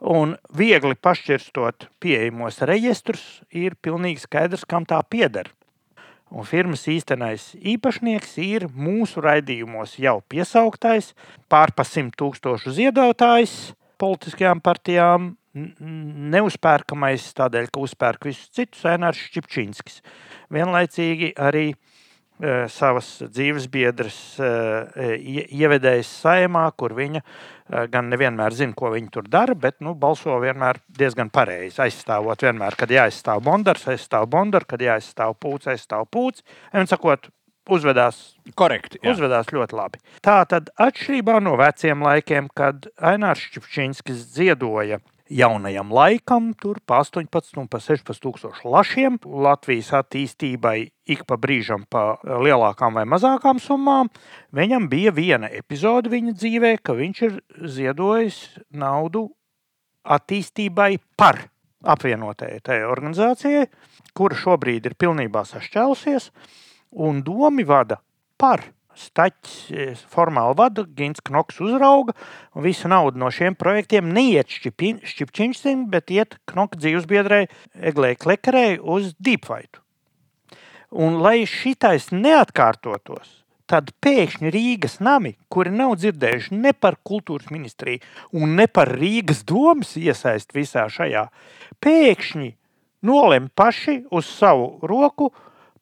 Un 0.00 0.36
viegli 0.56 0.96
pašķirstot 0.96 1.90
pieejamos 2.00 2.62
reģistrus, 2.64 3.24
ir 3.52 3.76
pilnīgi 3.82 4.24
skaidrs, 4.24 4.64
kam 4.64 4.86
tā 4.88 5.00
pieder. 5.04 5.50
Un 6.30 6.46
firmas 6.46 6.86
īstenais 6.88 7.50
īpašnieks 7.58 8.36
ir 8.40 8.68
mūsu 8.70 9.20
raidījumos 9.24 9.98
jau 9.98 10.20
piesauktais, 10.30 11.12
pārpa 11.50 11.84
simt 11.84 12.14
tūkstošu 12.20 12.72
ziedotājs 12.78 13.74
politiskajām 14.00 14.62
partijām, 14.64 15.34
neuzpērkamais 16.30 17.24
tādēļ, 17.36 17.70
ka 17.74 17.82
uzpērk 17.82 18.28
visus 18.30 18.50
citus, 18.54 18.84
Enārs 18.86 19.20
Čipčinskis. 19.34 19.98
Vienlaicīgi 20.54 21.32
arī 21.34 21.72
savas 22.72 23.08
dzīves 23.20 23.66
biedras 23.72 24.16
eh, 24.40 25.16
ievedējis 25.52 26.12
saimā, 26.22 26.62
kur 26.78 26.94
viņa 26.96 27.20
eh, 27.20 27.88
gan 27.92 28.08
nevienmēr 28.12 28.56
zina, 28.56 28.76
ko 28.76 28.92
viņi 28.94 29.12
tur 29.12 29.28
dara, 29.28 29.54
bet 29.54 29.80
nu, 29.84 29.92
balso 29.98 30.38
vienmēr 30.40 30.80
diezgan 30.96 31.32
pareizi. 31.32 31.82
Aizstāvot 31.84 32.46
vienmēr, 32.46 32.78
kad 32.80 32.92
jāaizstāv 32.94 33.44
Bondars, 33.44 33.84
aizstāv 33.92 34.30
Bondaru, 34.32 34.68
kad 34.72 34.80
jāaizstāv 34.84 35.36
Pūcis, 35.42 35.74
aizstāv 35.74 36.08
Pūcis. 36.08 36.46
Un 36.72 36.88
sakot, 36.88 37.28
uzvedās, 37.70 38.22
Korekti, 38.56 39.02
jā. 39.02 39.12
uzvedās 39.12 39.52
ļoti 39.52 39.76
labi. 39.76 40.00
Tā 40.24 40.40
tad 40.48 40.72
atšķirībā 40.80 41.38
no 41.44 41.58
veciem 41.60 42.02
laikiem, 42.08 42.48
kad 42.56 42.88
Ainārs 42.96 43.44
Čepčinskis 43.52 44.24
ziedoja 44.34 45.00
jaunajam 45.30 45.92
laikam, 45.94 46.50
tur 46.58 46.80
pa 46.86 47.00
18 47.04 47.58
un 47.62 47.68
pa 47.70 47.78
16 47.82 48.18
tūkstošu 48.22 48.70
lašiem, 48.70 49.18
Latvijas 49.24 49.92
attīstībai 50.00 50.90
ik 51.10 51.22
pa 51.28 51.38
brīžam 51.40 51.86
pa 51.90 52.18
lielākām 52.24 52.98
vai 52.98 53.06
mazākām 53.08 53.62
summām. 53.62 54.10
Viņam 54.56 54.88
bija 54.90 55.14
viena 55.14 55.50
epizode 55.54 56.10
viņa 56.12 56.34
dzīvē, 56.34 56.72
ka 56.82 56.96
viņš 56.98 57.22
ir 57.28 57.38
ziedojis 57.76 58.40
naudu 58.74 59.28
attīstībai 60.04 60.96
par 61.16 61.44
apvienotajai 61.80 62.60
tajai 62.64 62.90
organizācijai, 62.90 63.68
kura 64.16 64.36
šobrīd 64.36 64.90
ir 64.90 64.98
pilnībā 65.00 65.46
sašķēlusies, 65.48 66.30
un 67.00 67.22
domi 67.24 67.64
vada 67.64 68.00
par 68.40 68.66
Staķis 69.00 69.56
e, 69.72 69.86
formāli 70.12 70.56
vada, 70.58 70.84
Gins 70.96 71.22
Knoks 71.24 71.60
uzrauga, 71.64 72.14
un 72.54 72.66
visa 72.66 72.90
nauda 72.90 73.20
no 73.20 73.30
šiem 73.32 73.56
projektiem 73.58 74.10
neiet 74.12 74.50
Šķipčiņšsim, 74.52 75.86
bet 75.92 76.12
iet 76.12 76.36
Knoka 76.50 76.80
dzīvesbiedrē 76.80 77.44
Eglē 77.90 78.14
Klekarē 78.20 78.66
uz 78.80 79.14
Deepfight. 79.18 79.80
Un 80.90 81.20
lai 81.22 81.46
šitais 81.46 82.10
neatkārtotos, 82.10 83.40
tad 83.70 83.92
pēkšņi 84.02 84.50
Rīgas 84.50 84.98
nami, 85.04 85.36
kuri 85.52 85.70
nav 85.72 85.94
dzirdējuši 86.00 86.56
ne 86.58 86.72
par 86.74 86.98
kultūras 87.06 87.52
ministriju 87.54 88.02
un 88.42 88.56
ne 88.58 88.66
par 88.66 88.90
Rīgas 88.98 89.44
domas 89.46 89.94
iesaist 89.96 90.50
visā 90.56 90.88
šajā, 90.90 91.28
pēkšņi 91.80 92.50
nolem 93.06 93.48
paši 93.54 94.00
uz 94.10 94.26
savu 94.28 94.80
roku 94.82 95.30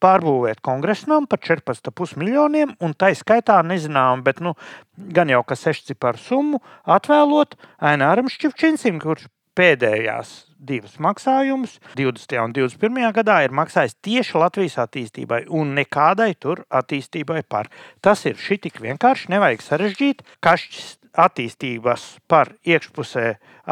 pārbūvēt 0.03 0.63
kongresnam 0.65 1.27
par 1.31 1.41
14,5 1.45 2.19
miljoniem, 2.21 2.75
un 2.81 2.95
tā 2.95 3.11
skaitā 3.19 3.61
nezinām, 3.67 4.23
bet 4.27 4.43
nu, 4.45 4.55
gan 4.97 5.31
jau 5.33 5.43
ka 5.47 5.59
sešciparu 5.59 6.21
summu 6.23 6.63
atvēlot 6.87 7.59
Aināram 7.79 8.31
Šķivčinsim, 8.33 9.01
kurš 9.03 9.29
pēdējās 9.59 10.35
divas 10.59 10.99
maksājumus 11.03 11.79
20. 11.99 12.35
un 12.43 12.55
21. 12.55 13.09
gadā 13.15 13.41
ir 13.47 13.55
maksājis 13.55 13.97
tieši 14.03 14.39
Latvijas 14.39 14.79
attīstībai 14.83 15.45
un 15.55 15.75
nekādai 15.79 16.33
tur 16.39 16.65
attīstībai 16.71 17.43
par. 17.49 17.71
Tas 18.03 18.25
ir 18.27 18.39
šī 18.39 18.61
tik 18.67 18.81
vienkārši, 18.83 19.31
nevajag 19.35 19.65
sarežģīt. 19.67 20.25
Kašķis 20.45 20.95
attīstības 21.19 22.07
par 22.31 22.53
iekšpusē 22.67 23.27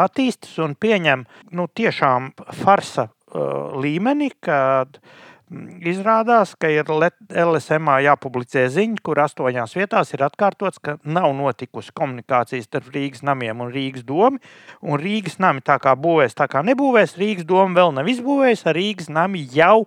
attīstas 0.06 0.56
un 0.62 0.75
pieņem 0.78 1.26
nu, 1.54 1.68
tiešām 1.71 2.33
farsa 2.62 3.06
uh, 3.06 3.76
līmeni, 3.78 4.33
kad 4.42 4.99
uh, 4.99 5.26
Izrādās, 5.46 6.56
ka 6.58 6.66
ir 6.74 6.88
LSMā 6.90 8.00
jāpublicē 8.02 8.64
ziņa, 8.74 8.98
kur 9.06 9.20
astoņās 9.22 9.76
vietās 9.78 10.10
ir 10.16 10.24
atkārtots, 10.26 10.80
ka 10.82 10.96
nav 11.06 11.30
notikusi 11.38 11.92
komunikācijas 11.94 12.66
starp 12.66 12.88
Rīgas 12.90 13.22
namiem 13.22 13.60
un 13.62 13.70
Rīgas 13.70 14.02
domu. 14.06 14.40
Un 14.82 14.98
Rīgas 14.98 15.38
nami 15.38 15.62
tā 15.62 15.76
kā 15.82 15.92
būvēs, 15.94 16.34
tā 16.34 16.48
kā 16.50 16.64
nebūvēs, 16.66 17.14
Rīgas 17.20 17.46
doma 17.46 17.78
vēl 17.78 17.94
nav 17.94 18.10
izbūvējusi, 18.10 18.66
ar 18.66 18.74
Rīgas 18.74 19.12
nami 19.14 19.44
jau 19.54 19.84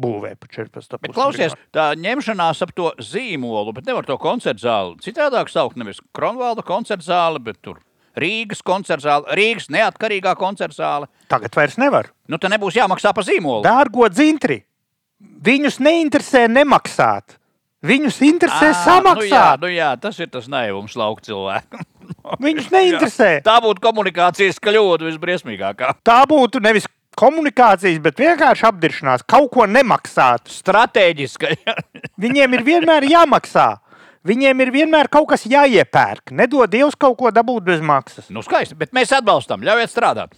būvē 0.00 0.32
par 0.40 0.50
14. 0.56 0.96
Bet, 1.04 1.14
klausies, 1.14 1.54
tā 1.76 1.92
ņemšanās 2.00 2.62
ap 2.66 2.72
to 2.74 2.90
zīmolu, 2.98 3.74
bet 3.76 3.86
nevar 3.86 4.08
to 4.08 4.16
koncertu 4.18 4.64
zāli 4.64 4.98
citādāk 5.04 5.52
saukt. 5.52 5.78
Nevis 5.78 6.02
Kronvalda 6.16 6.64
koncertu 6.66 7.06
zāli, 7.06 7.42
bet 7.46 7.60
tur 7.62 7.78
Rīgas 8.18 8.64
koncerta 8.66 9.06
zāle, 9.06 9.38
Rīgas 9.38 9.70
neatkarīgā 9.70 10.34
koncerta 10.40 10.80
zāle. 10.80 11.10
Tagad 11.30 11.54
vairs 11.54 11.78
nevar. 11.78 12.10
Nu, 12.26 12.42
tad 12.42 12.50
nebūs 12.56 12.74
jāmaksā 12.80 13.14
par 13.14 13.28
zīmolu. 13.28 13.62
Dārgo 13.66 14.10
dzintri! 14.10 14.64
Viņus 15.20 15.78
neinteresē 15.80 16.46
nemaksāt. 16.52 17.36
Viņus 17.80 18.18
interesē 18.26 18.74
à, 18.74 18.76
samaksāt. 18.84 19.22
Nu 19.24 19.28
jā, 19.30 19.44
nu 19.62 19.72
jā, 19.72 19.90
tas 20.00 20.18
ir 20.20 20.28
tas 20.32 20.50
naivums 20.52 20.96
lauka 21.00 21.24
cilvēku. 21.24 21.80
Viņus 22.44 22.68
neinteresē. 22.72 23.28
Jā. 23.38 23.44
Tā 23.46 23.56
būtu 23.64 23.80
komunikācijas 23.84 24.60
kļūda 24.60 25.08
visbriesmīgākā. 25.08 25.94
Tā 26.04 26.18
būtu 26.28 26.60
nevis 26.60 26.88
komunikācijas, 27.20 28.00
bet 28.04 28.20
vienkārši 28.20 28.66
apdiršanās, 28.68 29.24
kaut 29.28 29.48
ko 29.54 29.64
nemaksāt. 29.68 30.52
Stratēģiski. 30.52 31.56
Viņiem 32.24 32.58
ir 32.58 32.66
vienmēr 32.68 33.08
jāmaksā. 33.08 33.70
Viņiem 34.28 34.60
ir 34.60 34.74
vienmēr 34.74 35.08
kaut 35.08 35.30
kas 35.32 35.48
jāiepērk. 35.48 36.34
Nedod 36.36 36.68
Dievs 36.68 36.98
kaut 37.00 37.16
ko 37.22 37.32
dabūt 37.32 37.64
bez 37.72 37.80
maksas. 37.80 38.28
Nu, 38.28 38.44
skaisti, 38.44 38.76
bet 38.76 38.92
mēs 38.96 39.16
atbalstam, 39.16 39.64
ļaujiet 39.64 39.96
strādāt. 39.96 40.36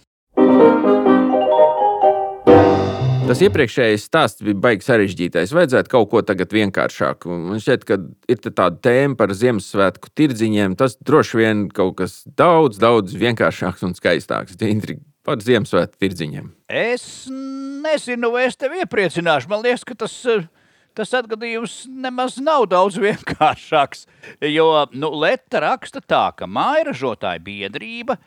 Tas 3.23 3.39
iepriekšējais 3.39 4.03
stāsts 4.03 4.43
bija 4.43 4.57
baigi 4.59 4.83
sarežģītais. 4.83 5.53
Vajadzētu 5.55 5.91
kaut 5.93 6.09
ko 6.11 6.21
tagad 6.27 6.51
vienkāršāku. 6.51 7.31
Man 7.31 7.61
šķiet, 7.63 7.85
ka 7.87 7.97
ir 8.27 8.41
tāda 8.43 8.75
tēma 8.83 9.15
par 9.19 9.31
Ziemassvētku 9.31 10.11
tirdziņiem. 10.19 10.75
Tas 10.79 10.97
droši 10.99 11.39
vien 11.39 11.61
kaut 11.71 11.95
kas 12.01 12.17
daudz, 12.27 12.81
daudz 12.83 13.15
vienkāršāks 13.15 13.85
un 13.87 13.95
skaistāks. 13.95 14.59
Intriga 14.67 14.99
par 15.23 15.39
Ziemassvētku 15.39 16.01
tirdziņiem. 16.03 16.51
Es 16.67 17.05
nezinu, 17.31 18.33
vai 18.35 18.49
es 18.49 18.59
tevi 18.59 18.83
iepriecināšu. 18.83 19.49
Man 19.55 19.63
liekas, 19.63 19.87
ka 19.87 19.95
tas, 20.03 20.19
tas 20.91 21.15
atgadījums 21.15 21.85
nemaz 21.87 22.35
nav 22.43 22.67
daudz 22.75 22.99
vienkāršāks. 23.07 24.03
Jo 24.51 24.67
nu, 24.91 25.13
Leta 25.23 25.63
raksta 25.63 26.03
tā, 26.03 26.25
ka 26.35 26.49
mājražotāja 26.49 27.39
biedrība 27.43 28.19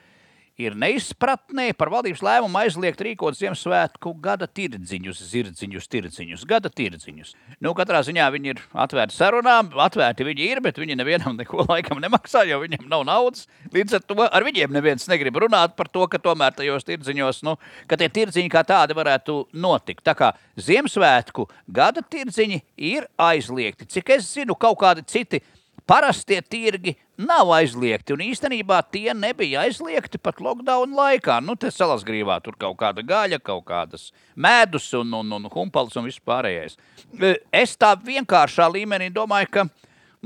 ir 0.60 0.76
neizpratnē 0.78 1.68
par 1.76 1.90
valdības 1.92 2.22
lēmumu 2.24 2.60
aizliegt 2.62 3.00
rīkot 3.04 3.36
Ziemassvētku 3.36 4.12
gada 4.24 4.48
tirdziņus, 4.48 5.20
zirdziņus, 5.30 5.88
tirdziņus, 5.92 6.44
gada 6.48 6.70
tirdziņus. 6.72 7.34
Nu, 7.60 7.74
katrā 7.76 8.00
ziņā 8.06 8.28
viņi 8.32 8.52
ir 8.54 8.62
atvērti 8.72 9.16
sarunām, 9.16 9.68
atvērti 9.86 10.26
viņi 10.26 10.48
ir, 10.48 10.62
bet 10.64 10.80
viņi 10.80 10.96
nevienam 10.96 11.36
neko 11.36 11.66
laikam 11.68 12.00
nemaksā, 12.02 12.46
jo 12.48 12.62
viņiem 12.64 12.88
nav 12.88 13.04
naudas. 13.08 13.44
Līdz 13.74 13.98
ar 13.98 14.06
to 14.08 14.16
ar 14.24 14.46
viņiem 14.46 14.72
neviens 14.72 15.04
negrib 15.12 15.36
runāt 15.44 15.76
par 15.76 15.90
to, 15.92 16.06
ka 16.08 16.20
tomēr 16.22 16.56
tajos 16.56 16.88
tirdziņos, 16.88 17.42
nu, 17.46 17.58
ka 17.90 18.00
tie 18.00 18.08
tirdziņi 18.12 18.52
kā 18.52 18.64
tādi 18.66 18.96
varētu 18.96 19.42
notikt. 19.52 20.04
Tā 20.06 20.16
kā 20.16 20.32
Ziemassvētku 20.56 21.50
gada 21.68 22.00
tirdziņi 22.00 22.62
ir 22.80 23.04
aizliegti. 23.20 23.88
Cik 23.92 24.16
es 24.16 24.32
zinu, 24.32 24.56
kaut 24.56 24.80
kādi 24.80 25.04
citi 25.04 25.42
parastie 25.86 26.40
tirgi 26.42 26.94
nav 27.16 27.50
aizliegti. 27.56 28.14
Un 28.16 28.24
īstenībā 28.26 28.80
tie 28.92 29.14
nebija 29.16 29.64
aizliegti 29.66 30.18
pat 30.22 30.40
lockdown 30.42 30.94
laikā. 30.96 31.38
Nu, 31.44 31.56
te 31.56 31.70
salasgrīvā 31.72 32.38
tur 32.44 32.58
kaut 32.60 32.76
kāda 32.82 33.04
gaļa, 33.06 33.40
kaut 33.44 33.64
kādas 33.70 34.10
medus 34.34 34.90
un, 34.98 35.14
un, 35.16 35.36
un 35.38 35.48
humpals 35.52 35.96
un 35.96 36.08
viss 36.08 36.22
pārējais. 36.26 36.76
E, 37.16 37.36
es 37.54 37.76
tā 37.78 37.94
vienkāršā 38.02 38.68
līmenī 38.72 39.08
domāju, 39.14 39.52
ka 39.58 39.66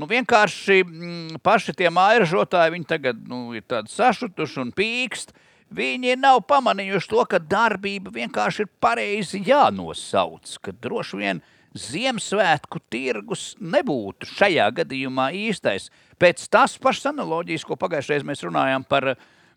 nu, 0.01 0.09
vienkārši 0.09 0.81
mm, 0.81 1.39
paši 1.45 1.77
tie 1.77 1.93
mājražotāji, 1.93 2.75
viņi 2.75 2.89
tagad 2.89 3.23
nu, 3.29 3.47
ir 3.57 3.65
tādi 3.69 3.93
sašutuši 3.93 4.61
un 4.65 4.75
pīkst. 4.75 5.33
Viņi 5.71 6.17
nav 6.19 6.41
pamanījuši 6.49 7.07
to, 7.13 7.21
ka 7.31 7.39
darbība 7.39 8.11
vienkārši 8.11 8.65
ir 8.65 8.71
pareizi 8.83 9.39
jānosauc, 9.47 10.57
ka 10.59 10.73
droši 10.75 11.19
vien 11.21 11.39
Ziemassvētku 11.71 12.81
tirgus 12.91 13.53
nebūtu 13.63 14.27
šajā 14.27 14.65
gadījumā 14.81 15.29
īstais. 15.39 15.87
Pēc 16.19 16.43
tās 16.51 16.75
pašas 16.81 17.13
analoģijas, 17.13 17.63
ko 17.63 17.77
pagājušajā 17.79 18.25
mēs 18.27 18.43
runājām 18.43 18.83
par, 18.91 19.13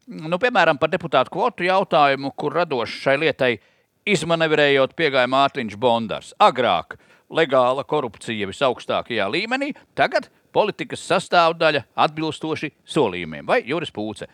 nu, 0.07 0.39
piemēram, 0.39 0.79
par 0.79 0.93
deputātu 0.93 1.35
kvotu 1.35 1.67
jautājumu, 1.67 2.31
kur 2.39 2.55
radoši 2.61 3.01
šai 3.03 3.17
lietai 3.25 3.51
izmanevrējot 4.07 4.95
piegāja 4.95 5.31
Mārtiņš 5.33 5.77
Bondars. 5.81 6.31
Agrāk 6.39 6.95
legāla 7.35 7.83
korupcija 7.89 8.47
visaugstākajā 8.47 9.27
līmenī, 9.35 9.73
tagad 9.99 10.31
politikas 10.55 11.03
sastāvdaļa 11.09 11.83
atbilstoši 12.07 12.71
solījumiem 12.95 13.49
vai 13.49 13.65
Juris 13.67 13.91
Pūce. 13.91 14.31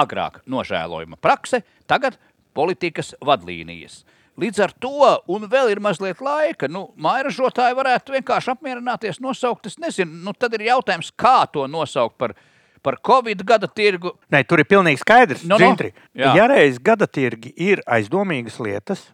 Agrāk 0.00 0.40
nožēlojama 0.48 1.20
prakse, 1.20 1.60
tagad 1.84 2.16
politikas 2.56 3.12
vadlīnijas. 3.20 4.00
Līdz 4.40 4.62
ar 4.64 4.72
to, 4.80 5.10
un 5.28 5.44
vēl 5.50 5.74
ir 5.74 5.80
mazliet 5.84 6.22
laika, 6.24 6.68
nu, 6.72 6.86
mairažotāji 7.04 7.76
varētu 7.76 8.14
vienkārši 8.14 8.54
apmierināties, 8.54 9.20
nosaukt, 9.20 9.68
es 9.68 9.76
nezinu, 9.82 10.22
nu, 10.24 10.32
tad 10.32 10.56
ir 10.56 10.64
jautājums, 10.70 11.10
kā 11.20 11.42
to 11.52 11.66
nosaukt 11.68 12.16
par, 12.20 12.32
par 12.80 12.96
Covid 13.04 13.44
gada 13.44 13.68
tirgu. 13.68 14.14
Nē, 14.32 14.40
tur 14.48 14.64
ir 14.64 14.70
pilnīgi 14.70 15.02
skaidrs, 15.04 15.44
No, 15.44 15.58
no, 15.58 15.60
no, 15.60 15.68
Zintri, 15.68 15.92
jā. 16.16 16.32
ja 16.38 16.48
reiz 16.48 16.80
gada 16.80 17.06
tirgi 17.06 17.52
ir 17.60 17.84
aizdomīgas 17.84 18.56
lietas, 18.64 19.04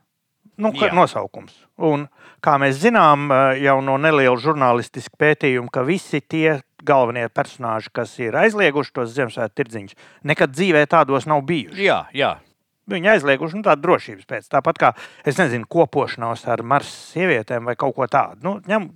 nu, 0.59 0.71
Jā. 0.75 0.93
nosaukums. 0.95 1.55
Un, 1.83 2.07
kā 2.45 2.55
mēs 2.63 2.79
zinām 2.83 3.29
eh, 3.31 3.61
jau 3.67 3.79
no 3.83 3.99
neliela 3.99 4.39
žurnālistiska 4.39 5.19
pētījuma, 5.19 5.71
ka 5.75 5.83
visi 5.87 6.23
tie 6.23 6.61
galvenie 6.87 7.27
personāļi, 7.35 7.91
kas 7.95 8.15
ir 8.23 8.37
aizlieguši 8.39 8.95
tos 8.95 9.15
Ziemassvētku 9.17 9.59
tirdziņus, 9.59 9.97
nekad 10.31 10.55
dzīvē 10.55 10.87
tādos 10.91 11.27
nav 11.27 11.43
bijuši. 11.49 11.83
Jā, 11.89 12.05
jā. 12.15 12.37
Viņi 12.89 13.13
aizlieguši 13.15 13.61
nu, 13.61 13.65
tādu 13.67 13.85
drošības 13.85 14.29
pēc. 14.29 14.49
Tāpat 14.53 14.81
kā, 14.81 14.93
es 15.29 15.39
nezinu, 15.41 15.69
kopošanos 15.71 16.47
ar 16.49 16.65
Marsa 16.67 16.95
sievietēm 17.13 17.69
vai 17.69 17.77
kaut 17.79 17.97
ko 17.99 18.09
tādu. 18.11 18.41
Nu, 18.47 18.55
ņem, 18.69 18.89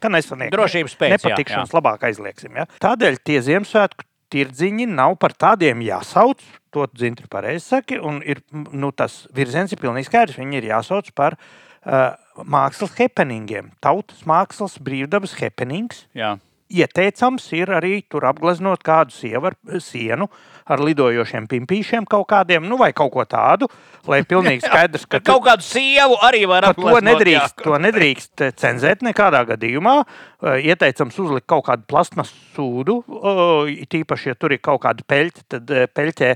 ka 0.00 0.10
nesaniek. 0.12 0.52
Drošības 0.54 0.96
pēc, 1.00 1.14
jā, 1.14 1.20
Nepatikšanas 1.20 1.74
labāk 1.76 2.08
aizliegsim. 2.08 2.56
Ja? 2.60 2.66
Tādēļ 2.84 3.20
tie 3.24 3.40
Ziemassvētku 3.44 4.06
tirdziņi 4.34 4.88
nav 4.90 5.18
par 5.22 5.36
tādiem 5.36 5.84
jāsauc. 5.84 6.42
To 6.74 6.88
dzintri 6.90 7.28
pareizi 7.30 7.68
saki. 7.68 8.00
Un 8.02 8.18
ir, 8.26 8.42
nu, 8.52 8.90
tas 8.96 9.24
virziens 9.34 9.72
ir 9.72 9.80
pilnīgi 9.82 10.08
skaidrs. 10.08 10.40
Viņi 10.40 10.58
ir 10.58 10.70
jāsauc 10.72 11.12
par 11.14 11.36
uh, 11.38 12.16
mākslas 12.42 12.96
happeningiem. 12.98 13.70
Tautas 13.84 14.24
mākslas 14.28 14.80
brīvdabas 14.82 15.36
happenings 15.38 16.06
jā. 16.16 16.34
Ieteicams 16.72 17.46
ir 17.56 17.72
arī 17.76 17.98
tur 18.08 18.24
apgleznot 18.28 18.82
kādu 18.84 19.14
sievu 19.14 19.50
ar 19.50 19.56
sienu 19.82 20.28
ar 20.64 20.80
lidojošiem 20.80 21.44
pimpīšiem 21.50 22.06
kaut 22.08 22.26
kādiem, 22.30 22.64
nu 22.64 22.78
vai 22.80 22.90
kaut 22.96 23.12
ko 23.12 23.24
tādu, 23.28 23.68
lai 24.08 24.22
pilnīgi 24.30 24.64
skaidrs, 24.64 25.04
ka 25.08 25.20
Kaut 25.24 25.44
kādu 25.44 25.66
sievu 25.66 26.16
arī 26.24 26.44
var 26.48 26.64
ka 26.64 26.72
to 26.72 26.86
apgleznot, 26.86 27.10
nedrīkst, 27.10 27.58
jā. 27.60 27.66
to 27.66 27.80
nedrīkst 27.84 28.44
cenzēt 28.60 29.04
nekādā 29.04 29.44
gadījumā. 29.52 29.96
Eh, 30.44 30.68
Ieteicams 30.72 31.20
uzlikt 31.20 31.48
kaut 31.50 31.66
kādu 31.68 31.84
plasmas 31.90 32.32
sūdu, 32.56 33.02
eh, 33.04 33.84
tīpaši, 33.92 34.32
ja 34.32 34.38
tur 34.40 34.56
ir 34.56 34.62
kaut 34.64 34.82
kāda 34.86 35.04
peļķa, 35.08 35.48
tad 35.56 35.74
eh, 35.74 35.88
peļķē 35.92 36.32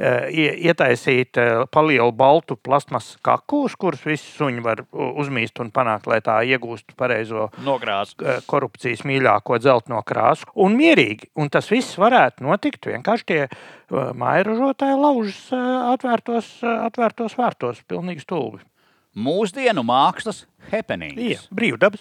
ietaisīt 0.00 1.36
eh, 1.40 1.62
palielu 1.72 2.12
baltu 2.16 2.56
plasmas 2.56 3.12
kaku, 3.26 3.64
uz 3.68 3.74
kuras 3.80 4.02
visi 4.06 4.24
suņi 4.36 4.62
var 4.64 4.82
u- 4.92 5.10
uzmīst 5.20 5.60
un 5.60 5.70
panākt, 5.74 6.06
lai 6.10 6.20
tā 6.24 6.38
iegūstu 6.48 6.96
pareizo 6.96 7.48
Nogrāz. 7.66 8.14
eh, 8.24 8.40
korupcijas 8.48 9.02
mīļāko 9.04 9.58
dzelteno 9.60 10.02
krāsu. 10.06 10.46
Un 10.54 10.76
mierīgi. 10.78 11.28
Un 11.36 11.50
tas 11.52 11.68
viss 11.70 11.96
varētu 12.00 12.46
notikt 12.46 12.86
vienkārši 12.88 13.26
tie 13.26 13.40
eh, 13.44 13.50
mājražotāji 13.90 15.00
laužas 15.00 15.42
eh, 15.52 15.66
atvērtos, 15.94 16.48
eh, 16.62 16.78
atvērtos 16.88 17.36
vārtos, 17.36 17.82
pilnīgi 17.88 18.24
stulbi. 18.24 18.62
Mūsdienu 19.18 19.82
mākslas 19.84 20.44
happening. 20.70 21.16
Jā, 21.18 21.40
brīvdabas. 21.52 22.00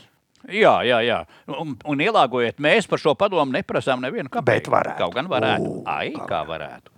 Jā, 0.50 0.78
jā, 0.88 1.02
jā. 1.04 1.18
Un, 1.52 1.74
un 1.90 2.00
ielāgojiet, 2.00 2.62
mēs 2.64 2.86
par 2.88 3.02
šo 3.02 3.12
padomu 3.20 3.52
neprasām 3.52 4.00
nevienu 4.06 4.30
kapeiku. 4.32 4.46
Bet 4.48 4.70
varētu. 4.72 5.02
Kaut 5.02 5.18
gan 5.18 5.28
varētu. 5.28 5.66
Ū, 5.68 5.82
Ai, 5.90 6.14
kā 6.16 6.28
kā 6.30 6.40
varētu. 6.48 6.94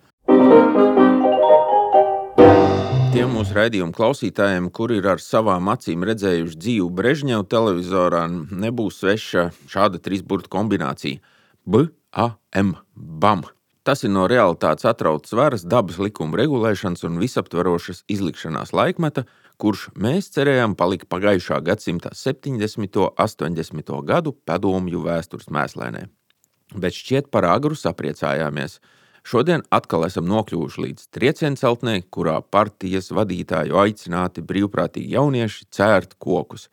Tiem 3.12 3.34
mūsu 3.36 3.54
raidījuma 3.58 3.93
klausītājiem, 3.93 4.69
kuri 4.73 4.97
ir 5.01 5.08
ar 5.12 5.21
savām 5.21 5.67
acīm 5.73 6.06
redzējuši 6.08 6.60
dzīvu 6.65 6.89
Brežņevu 6.97 7.47
televizorā, 7.51 8.25
nebūs 8.49 9.01
sveša 9.01 9.49
šāda 9.69 9.99
trīsburtu 10.01 10.49
kombinācija- 10.54 11.19
BAM. 11.73 12.75
BAM. 12.95 13.43
Tas 13.82 14.04
ir 14.06 14.12
no 14.13 14.27
realitātes 14.30 14.86
atrauts 14.86 15.34
varas, 15.34 15.63
dabas 15.65 15.97
likuma 15.97 16.38
regulēšanas 16.38 17.01
un 17.08 17.17
visaptverošas 17.17 18.04
izlikšanās 18.13 18.75
laikmeta, 18.77 19.25
kurš 19.58 19.88
mēs 19.97 20.30
cerējām 20.36 20.75
palika 20.77 21.10
pagājušā 21.10 21.58
gadsimta 21.65 22.13
70. 22.13 22.97
un 23.01 23.10
80. 23.17 24.06
gadu 24.06 24.36
padomju 24.45 25.01
vēstures 25.06 25.49
mēslēnē. 25.49 26.08
Bet 26.77 26.93
šķiet 26.93 27.32
par 27.34 27.49
agru 27.49 27.73
sapriecājāmies. 27.75 28.80
Šodien 29.21 29.62
atkal 29.69 30.07
esam 30.07 30.25
nokļuvuši 30.29 30.81
līdz 30.86 31.10
triecienceltnē, 31.13 31.99
kurā 32.10 32.39
partijas 32.41 33.12
vadītāju 33.13 33.77
aicināti 33.77 34.41
brīvprātīgi 34.41 35.13
jaunieši 35.13 35.67
cērt 35.69 36.15
kokus. 36.17 36.69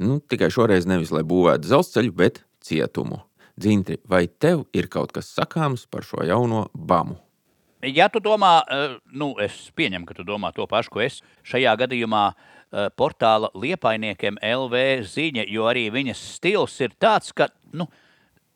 Nu, 0.00 0.16
tikai 0.20 0.48
šoreiz 0.52 0.88
nevis 0.88 1.12
lai 1.12 1.26
būvētu 1.28 1.68
dzelzceļu, 1.68 2.14
bet 2.16 2.40
cietumu. 2.64 3.20
Dzintri, 3.60 3.98
vai 4.08 4.24
tev 4.26 4.64
ir 4.72 4.88
kaut 4.88 5.12
kas 5.12 5.28
sakāms 5.36 5.84
par 5.90 6.06
šo 6.06 6.24
jauno 6.24 6.68
bamu? 6.72 7.18
Ja 7.84 8.08
tu 8.12 8.20
domā, 8.20 8.60
eh, 8.68 8.96
nu, 9.12 9.34
es 9.40 9.70
pieņemu, 9.76 10.06
ka 10.08 10.14
tu 10.14 10.24
domā 10.24 10.52
to 10.56 10.66
pašu, 10.68 10.90
ko 10.92 11.00
es 11.00 11.20
šajā 11.44 11.76
gadījumā 11.80 12.24
eh, 12.32 12.88
portāla 12.96 13.48
liepainiekiem 13.56 14.36
LV 14.40 15.04
ziņa, 15.08 15.44
jo 15.48 15.68
arī 15.68 15.88
viņas 15.92 16.20
stils 16.36 16.80
ir 16.80 16.96
tāds, 17.00 17.32
ka, 17.32 17.48
nu, 17.72 17.88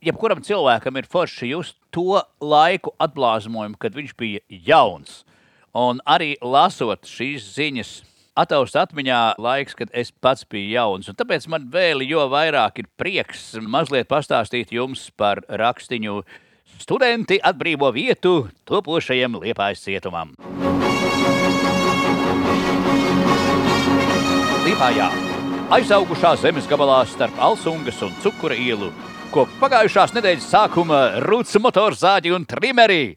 jebkuram 0.05 0.43
cilvēkam 0.45 0.99
ir 1.01 1.09
forši 1.11 1.51
just 1.51 1.79
to 1.95 2.21
laiku 2.41 2.93
atblāzmojumu, 3.03 3.79
kad 3.81 3.97
viņš 3.97 4.17
bija 4.21 4.43
jauns. 4.49 5.23
Un 5.75 6.01
arī 6.07 6.35
lasot 6.39 7.09
šīs 7.09 7.47
ziņas, 7.57 7.93
ataust 8.39 8.77
atmiņā 8.79 9.21
laiks, 9.43 9.75
kad 9.79 9.91
es 9.95 10.13
pats 10.13 10.47
biju 10.47 10.71
jauns. 10.75 11.11
Un 11.11 11.19
tāpēc 11.19 11.49
man 11.51 11.67
vēl 11.73 12.05
jo 12.07 12.27
vairāk 12.31 12.83
ir 12.83 12.91
prieks 13.01 13.55
mazliet 13.61 14.11
pastāstīt 14.11 14.75
jums 14.75 15.09
par 15.17 15.43
rakstiņu 15.49 16.23
Studenti 16.81 17.37
atbrīvo 17.39 17.87
vietu 17.95 18.49
topošajam 18.67 19.37
liepājas 19.45 19.85
cietumam. 19.85 20.33
Liepājā 24.65 25.07
aizaugušā 25.73 26.35
zemes 26.43 26.67
gabalā 26.69 27.05
starp 27.09 27.39
Alsungas 27.41 28.01
un 28.05 28.13
Cukura 28.25 28.57
ielu, 28.59 28.91
ko 29.35 29.49
pagājušās 29.59 30.13
nedēļas 30.15 30.45
sākuma 30.47 30.99
rūts 31.25 31.57
motorzāģi 31.59 32.31
un 32.37 32.45
trimeri. 32.47 33.17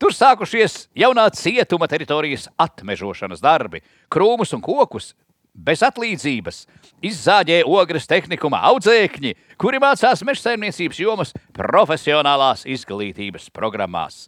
Tur 0.00 0.14
sākušies 0.16 0.86
jaunā 0.96 1.26
cietuma 1.36 1.84
teritorijas 1.90 2.46
atmežošanas 2.56 3.42
darbi, 3.44 3.82
krūmus 4.08 4.54
un 4.56 4.62
kokus 4.64 5.10
bez 5.52 5.82
atlīdzības. 5.84 6.62
Izzāģē 7.04 7.58
ogres 7.68 8.08
tehnikuma 8.08 8.62
audzēkņi, 8.70 9.34
kuri 9.60 9.82
mācās 9.82 10.24
mežsaimniecības 10.24 11.02
jomas 11.02 11.34
profesionālās 11.58 12.64
izglītības 12.64 13.50
programmās. 13.52 14.24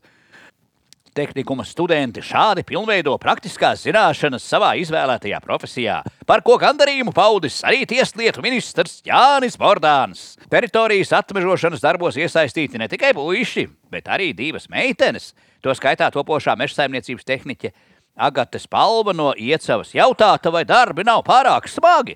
Tehnikuma 1.10 1.64
studenti 1.66 2.22
šādi 2.22 2.62
pilnveido 2.62 3.16
praktiskās 3.18 3.80
zināšanas 3.82 4.44
savā 4.46 4.68
izvēlētajā 4.78 5.40
profesijā, 5.42 5.96
par 6.22 6.44
ko 6.46 6.54
gandarījumu 6.62 7.10
paudis 7.16 7.56
arī 7.66 7.82
tieslietu 7.90 8.44
ministrs 8.44 9.00
Jānis 9.02 9.58
Bordāns. 9.58 10.36
Teritorijas 10.52 11.10
atmežošanas 11.18 11.82
darbos 11.82 12.14
iesaistīti 12.14 12.78
ne 12.78 12.86
tikai 12.92 13.10
puiši, 13.18 13.66
bet 13.90 14.06
arī 14.06 14.30
divas 14.38 14.68
meitenes, 14.70 15.32
to 15.58 15.74
skaitā 15.74 16.12
topošā 16.14 16.54
mežsaimniecības 16.60 17.26
tehniķe 17.26 17.72
Agate 18.14 18.62
Spalva 18.62 19.10
no 19.16 19.32
Iecavas 19.34 19.90
jautāta, 19.96 20.54
vai 20.54 20.62
darbi 20.68 21.02
nav 21.08 21.24
pārāk 21.26 21.66
smagi. 21.66 22.14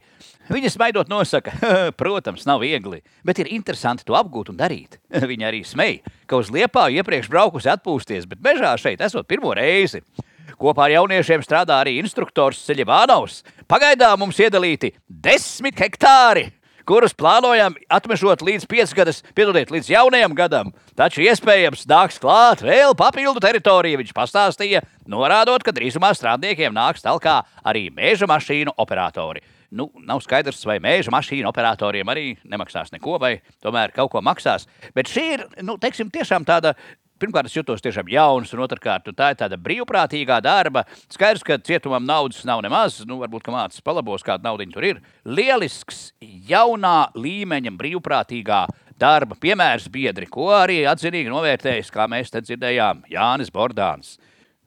Viņa 0.52 0.70
smaidot 0.74 1.09
nosaka, 1.09 1.54
protams, 2.00 2.44
nav 2.48 2.61
viegli, 2.64 3.00
bet 3.24 3.40
ir 3.40 3.48
interesanti 3.54 4.04
to 4.04 4.16
apgūt 4.18 4.52
un 4.52 4.59
darīt. 4.61 4.98
Viņa 5.30 5.48
arī 5.48 5.62
smeja, 5.64 6.14
ka 6.28 6.40
uz 6.40 6.52
liepā 6.52 6.90
iepriekš 6.98 7.30
braukusi 7.33 7.70
atpūsties, 7.72 8.28
bet 8.28 8.42
mežā 8.44 8.74
šeit 8.80 9.04
esot 9.04 9.28
pirmo 9.30 9.54
reizi. 9.57 10.02
Kopā 10.61 10.87
ar 10.87 10.98
jauniešiem 10.98 11.42
strādā 11.42 11.80
arī 11.83 11.96
instruktors 11.98 12.61
Ceļevānaus. 12.68 13.40
Pagaidām 13.66 14.20
mums 14.22 14.38
iedalīti 14.38 14.92
desmit 15.09 15.80
hektāri 15.80 16.50
kurus 16.85 17.14
plānojam 17.16 17.74
atmežot 17.92 18.44
līdz 18.44 18.66
piecgadus, 18.68 19.22
piedodiet, 19.37 19.72
līdz 19.72 19.88
jaunajam 19.94 20.37
gadam. 20.37 20.72
Taču 20.98 21.24
iespējams 21.24 21.87
nāks 21.88 22.20
klāt 22.20 22.61
vēl 22.64 22.94
papildu 22.98 23.40
teritoriju, 23.40 24.02
viņš 24.02 24.12
pastāstīja, 24.16 24.85
norādot, 25.09 25.64
ka 25.64 25.74
drīzumā 25.74 26.12
strādniekiem 26.16 26.76
nāks 26.76 27.04
talkā 27.04 27.40
arī 27.64 27.88
mēža 27.94 28.28
mašīnu 28.30 28.76
operatori. 28.76 29.42
Nu, 29.70 29.88
nav 30.05 30.20
skaidrs, 30.24 30.64
vai 30.68 30.81
mēža 30.83 31.12
mašīnu 31.14 31.48
operatoriem 31.50 32.11
arī 32.12 32.27
nemaksās 32.44 32.92
neko, 32.94 33.18
vai 33.22 33.38
tomēr 33.64 33.94
kaut 33.94 34.12
ko 34.12 34.24
maksās. 34.24 34.68
Bet 34.96 35.11
šī 35.12 35.24
ir, 35.37 35.48
nu, 35.64 35.79
teiksim, 35.81 36.12
tiešām 36.12 36.46
tāda 36.48 36.74
pirmkārt, 37.22 37.48
es 37.48 37.57
jutos 37.57 37.83
tiešām 37.85 38.09
jauns, 38.12 38.53
un 38.55 38.62
otrkārt, 38.64 39.09
tā 39.16 39.31
ir 39.33 39.38
tāda 39.40 39.59
brīvprātīgā 39.61 40.40
darba. 40.44 40.85
Skaidrs, 41.12 41.44
ka 41.46 41.59
cietumam 41.64 42.05
naudas 42.07 42.42
nav 42.48 42.62
nemaz, 42.64 43.00
nu, 43.09 43.18
varbūt 43.22 43.48
mācis 43.55 43.85
palabos, 43.85 44.24
kāda 44.27 44.48
nauda 44.48 44.66
tur 44.72 44.88
ir. 44.88 45.00
Lielisks, 45.24 46.11
jaunā 46.20 47.11
līmeņa 47.16 47.72
brīvprātīgā 47.79 48.64
darba 49.00 49.38
piemērs 49.40 49.88
biedri, 49.92 50.29
ko 50.31 50.50
arī 50.55 50.83
atzinīgi 50.90 51.33
novērtējis, 51.33 51.90
kā 51.94 52.07
mēs 52.11 52.31
te 52.35 52.44
dzirdējām, 52.44 53.05
Jānis 53.11 53.53
Bordāns. 53.55 54.18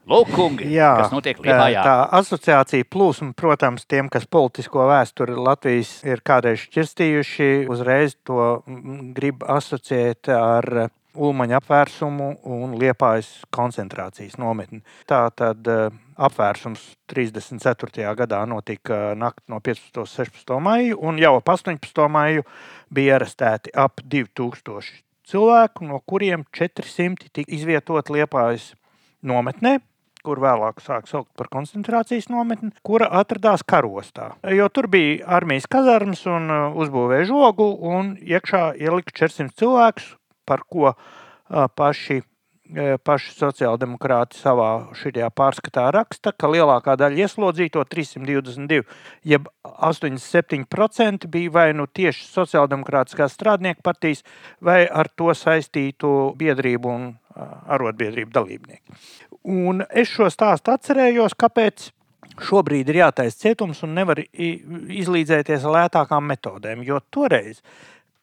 Lūk, 0.08 0.30
kungi, 0.32 0.70
Jā, 0.72 0.94
kas 1.02 1.12
notiek 1.12 1.40
Lietuvā. 1.44 1.82
Tā 1.84 1.96
asociācija 2.16 2.86
plūsma, 2.88 3.34
protams, 3.36 3.84
tiem, 3.92 4.08
kas 4.12 4.28
politisko 4.32 4.86
vēsturi 4.88 5.36
Latvijas 5.36 5.98
ir 6.08 6.22
kādreiz 6.24 6.64
šķirstījuši, 6.64 7.50
uzreiz 7.72 8.16
to 8.28 8.62
grib 9.18 9.44
asociēt 9.44 10.32
ar 10.32 10.88
Ulmaņa 11.18 11.58
apvērsumu 11.58 12.28
un 12.46 12.76
Liepājas 12.78 13.30
koncentrācijas 13.52 14.38
nometni. 14.38 14.84
Tā 15.10 15.24
tad 15.34 15.66
eh, 15.72 15.90
apvērsums 16.14 16.84
34. 17.10 18.06
gadā 18.22 18.44
notika 18.46 19.16
naktī 19.18 19.50
no 19.50 19.60
15. 19.66 20.04
un 20.04 20.12
16. 20.14 20.56
maija, 20.62 20.96
un 21.02 21.18
jau 21.22 21.34
ap 21.40 21.52
18. 21.56 22.06
maiju 22.14 22.46
bija 22.94 23.18
arestēti 23.18 23.74
ap 23.74 24.04
2000 24.06 25.02
cilvēku, 25.28 25.90
no 25.90 26.00
kuriem 26.06 26.46
400 26.56 27.32
tika 27.34 27.52
izvietoti 27.58 28.14
Liepājas 28.16 28.72
nometnē, 29.26 29.80
kur 30.26 30.42
vēlāk 30.44 30.82
sāk 30.84 31.10
saukt 31.10 31.32
par 31.38 31.50
koncentrācijas 31.54 32.30
nometni, 32.34 32.72
kura 32.86 33.10
atradās 33.20 33.66
karostā. 33.68 34.34
Jo 34.54 34.70
tur 34.74 34.90
bija 34.92 35.26
armijas 35.40 35.70
kazarmas 35.72 36.26
un 36.30 36.50
eh, 36.52 36.64
uzbūvēja 36.86 37.30
žogu, 37.32 37.70
un 37.94 38.16
iekšā 38.22 38.72
ielika 38.82 39.16
400 39.26 39.56
cilvēkus, 39.60 40.16
par 40.48 40.64
ko 40.68 40.94
paši 41.48 42.22
paši 43.04 43.34
sociāldemokrāti 43.38 44.38
savā 44.40 44.70
šajā 44.98 45.30
pārskatā 45.36 45.88
raksta, 45.94 46.34
ka 46.36 46.50
lielākā 46.52 46.98
daļa 47.00 47.24
ieslodzīto, 47.26 47.84
322, 47.88 48.84
jeb 49.28 49.48
87% 49.64 51.30
bija 51.32 51.54
vai 51.54 51.68
nu 51.78 51.88
tieši 51.88 52.28
sociāldemokrātiskās 52.28 53.38
strādnieku 53.38 53.84
partijas, 53.86 54.24
vai 54.62 54.86
ar 54.88 55.10
to 55.16 55.32
saistītu 55.36 56.34
biedrību 56.38 56.92
un 56.92 57.08
arotbiedrību 57.38 58.34
dalībnieki. 58.34 58.98
Un 59.48 59.86
es 59.90 60.12
šo 60.12 60.28
stāstu 60.34 60.74
atcerējos, 60.74 61.38
kāpēc 61.40 61.90
šobrīd 62.48 62.90
ir 62.92 63.02
jātaisa 63.02 63.46
cietums 63.46 63.84
un 63.88 63.96
nevar 63.96 64.20
izlīdzēties 64.22 65.64
ar 65.64 65.78
lētākām 65.78 66.28
metodēm, 66.34 66.84
jo 66.88 67.00
toreiz 67.12 67.62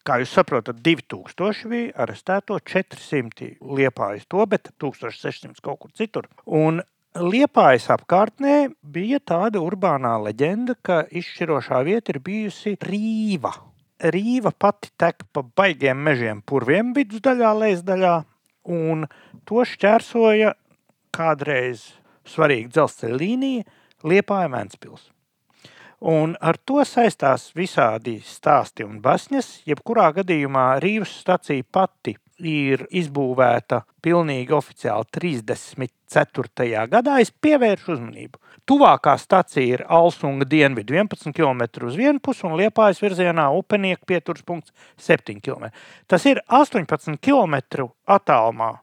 Kā 0.04 0.18
jūs 0.20 0.34
saprotat, 0.36 0.82
2000 0.84 1.68
bija 1.70 1.92
arestēto 2.04 2.58
400 2.60 3.54
liepājas 3.64 4.26
to, 4.28 4.42
bet 4.44 4.68
1600 4.82 5.64
kaut 5.64 5.78
kur 5.80 5.94
citur. 5.96 6.28
Un 6.44 6.82
Liepājas 7.14 7.84
apkārtnē 7.94 8.72
bija 8.82 9.20
tāda 9.22 9.60
urbānā 9.62 10.16
leģenda, 10.18 10.74
ka 10.82 11.04
izšķirošā 11.14 11.78
vieta 11.86 12.10
ir 12.10 12.18
bijusi 12.26 12.74
Rīva. 12.82 13.52
Rīva 14.10 14.50
pati 14.50 14.90
tek 14.98 15.22
pa 15.32 15.44
baigiem 15.46 16.00
mežiem, 16.08 16.40
purviem 16.42 16.90
vidusdaļā, 16.96 17.52
lejasdaļā, 17.60 18.14
un 18.74 19.06
to 19.46 19.62
šķērsoja 19.62 20.50
kādreiz 21.14 21.92
svarīga 22.28 22.72
dzelzceļa 22.74 23.20
līnija 23.20 23.66
Liepāja 24.04 24.50
Vēnspils. 24.52 25.10
Un 26.04 26.34
ar 26.44 26.58
to 26.68 26.82
saistās 26.84 27.46
visādi 27.56 28.18
stāsti 28.20 28.84
un 28.84 28.98
basņas. 29.00 29.62
Jebkurā 29.64 30.10
gadījumā 30.18 30.74
Rīgas 30.82 31.14
stacija 31.22 31.64
pati 31.72 32.12
ir 32.44 32.84
izbūvēta 32.90 33.80
pilnīgi 34.04 34.52
oficiāli 34.52 35.06
34. 35.14 36.84
gadā. 36.92 37.16
Es 37.22 37.30
pievēršu 37.32 37.94
uzmanību. 37.94 38.40
Tuvākā 38.68 39.14
stacija 39.20 39.78
ir 39.78 39.84
Alsunga 39.88 40.44
dienvidu 40.48 40.96
11 40.96 41.32
km 41.36 41.86
uz 41.86 41.96
vienu 41.96 42.20
pusi 42.20 42.46
un 42.48 42.56
Liepājas 42.58 43.00
virzienā 43.04 43.48
Upenieka 43.56 44.04
pieturas 44.08 44.44
punkts 44.44 44.74
7 45.00 45.40
km. 45.40 45.70
Tas 46.06 46.26
ir 46.26 46.42
18 46.48 47.20
km 47.22 47.88
attālumā. 48.04 48.74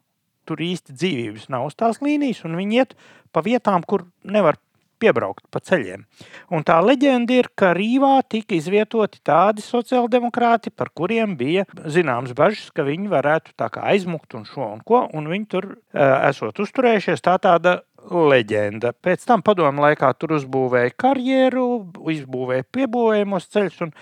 Tur 0.48 0.64
īsti 0.66 0.96
dzīvības 0.98 1.50
nav 1.54 1.70
uz 1.70 1.78
tās 1.78 2.02
līnijas, 2.04 2.44
un 2.48 2.58
viņi 2.60 2.82
iet 2.82 2.98
pa 3.32 3.44
vietām, 3.46 3.86
kur 3.88 4.08
nevar 4.24 4.58
piebraukt 5.02 5.48
pa 5.52 5.62
ceļiem. 5.64 6.06
Un 6.54 6.66
tā 6.68 6.78
leģenda 6.84 7.40
ir, 7.40 7.50
ka 7.58 7.72
Rīvā 7.78 8.14
tika 8.30 8.56
izvietoti 8.58 9.22
tādi 9.26 9.64
sociāldemokrāti, 9.66 10.74
par 10.74 10.92
kuriem 10.94 11.36
bija 11.40 11.66
zināms 11.90 12.36
bažas, 12.38 12.70
ka 12.76 12.86
viņi 12.88 13.12
varētu 13.12 13.56
tā 13.60 13.72
kā 13.74 13.86
aizmukt 13.94 14.38
un 14.38 14.46
šo 14.50 14.68
un 14.76 14.84
ko, 14.86 15.08
un 15.18 15.30
viņi 15.32 15.48
tur 15.52 15.72
esot 15.94 16.62
uzturējušies. 16.62 17.24
Tā 17.26 17.38
tāda 17.42 17.80
leģenda. 18.10 18.94
Pēc 18.98 19.26
tam 19.30 19.44
padomu 19.46 19.84
laikā 19.86 20.10
tur 20.18 20.36
uzbūvēja 20.40 20.94
karjeru, 21.00 21.68
izbūvēja 22.14 22.66
piebūvējumos 22.74 23.50
ceļus 23.54 23.86
un 23.86 23.94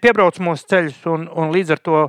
piebraucamos 0.00 0.64
ceļus, 0.68 1.02
un, 1.12 1.28
un 1.28 1.52
līdz 1.52 1.76
ar 1.76 1.82
to 1.84 2.02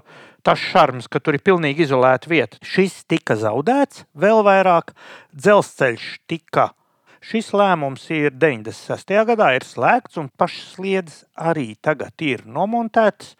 tas 0.43 0.59
šarms, 0.59 1.07
ka 1.11 1.19
tur 1.19 1.37
ir 1.37 1.45
pilnīgi 1.45 1.85
izolēta 1.85 2.31
vieta. 2.31 2.59
Šis 2.65 3.03
tika 3.09 3.37
zaudēts, 3.39 4.05
vēl 4.17 4.43
vairāk 4.47 4.93
dzelzceļš 5.35 6.11
tika 6.29 6.71
Šis 7.19 7.49
lēmums 7.51 8.05
ir 8.15 8.31
96. 8.31 9.11
gadā 9.27 9.49
ir 9.57 9.65
slēgts, 9.67 10.15
un 10.21 10.29
pašas 10.39 10.75
sliedas 10.77 11.17
arī 11.35 11.73
tagad 11.83 12.15
ir 12.23 12.45
nomontētas. 12.47 13.33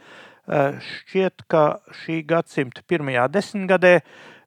Eh, 0.49 0.79
šķiet, 0.83 1.45
ka 1.47 1.79
šī 2.01 2.19
gadsimta 2.27 2.83
pirmajā 2.89 3.29
desmitgadē 3.31 3.93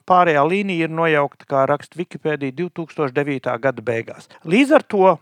pārējā 0.05 0.43
līnija 0.45 0.85
ir 0.85 0.93
nojaukta, 0.93 1.47
kā 1.49 1.63
raksta 1.71 1.97
Wikipēdija, 1.97 2.53
2009. 2.59 3.57
gada 3.63 3.81
beigās. 3.81 4.29
Līdz 4.45 4.75
ar 4.77 4.85
to 4.85 5.15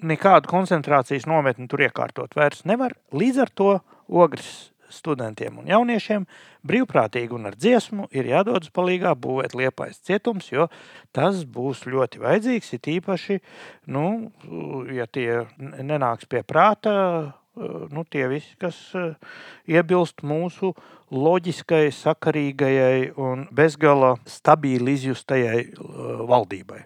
nekādu 0.00 0.48
koncentrācijas 0.48 1.26
nometni 1.28 1.68
tur 1.68 1.84
iekārtot 1.84 2.32
vairs 2.38 2.64
nevar. 2.64 2.96
Līdz 3.12 3.42
ar 3.44 3.52
to 3.52 3.72
ogres 4.08 4.70
studentiem 4.96 5.60
un 5.60 5.70
jauniešiem 5.70 6.26
brīvprātīgi 6.66 7.36
un 7.36 7.50
ar 7.50 7.56
dziesmu 7.58 8.08
ir 8.16 8.28
jādodas 8.30 8.72
palīgā 8.74 9.14
būvēt 9.20 9.56
liepais 9.58 10.00
cietums, 10.06 10.50
jo 10.52 10.68
tas 11.16 11.44
būs 11.44 11.84
ļoti 11.86 12.22
vajadzīgs, 12.22 12.72
it 12.76 12.90
īpaši, 12.96 13.40
nu, 13.92 14.06
ja 14.92 15.06
tie 15.06 15.44
nenāks 15.60 16.28
pie 16.30 16.42
prāta, 16.46 16.96
nu, 17.90 18.04
tie 18.10 18.26
visi, 18.28 18.52
kas 18.60 18.76
iebilst 19.68 20.20
mūsu 20.26 20.74
loģiskai, 21.14 21.88
sakarīgajai 21.94 23.14
un 23.22 23.46
bezgala 23.54 24.16
stabili 24.28 24.96
izjustajai 24.98 25.62
valdībai. 26.28 26.82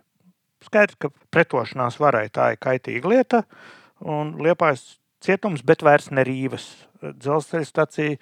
Skaidrs, 0.61 0.99
ka 1.01 1.09
pretošanās 1.33 1.97
varai 2.01 2.29
tā 2.29 2.53
ir 2.53 2.61
kaitīga 2.61 3.11
lieta, 3.11 3.43
un 4.05 4.37
liepais 4.45 5.01
cietums, 5.25 5.65
bet 5.65 5.83
vairs 5.85 6.11
ne 6.13 6.25
Rīvas 6.27 6.69
dzelzceļa 7.03 7.67
stacija 7.67 8.17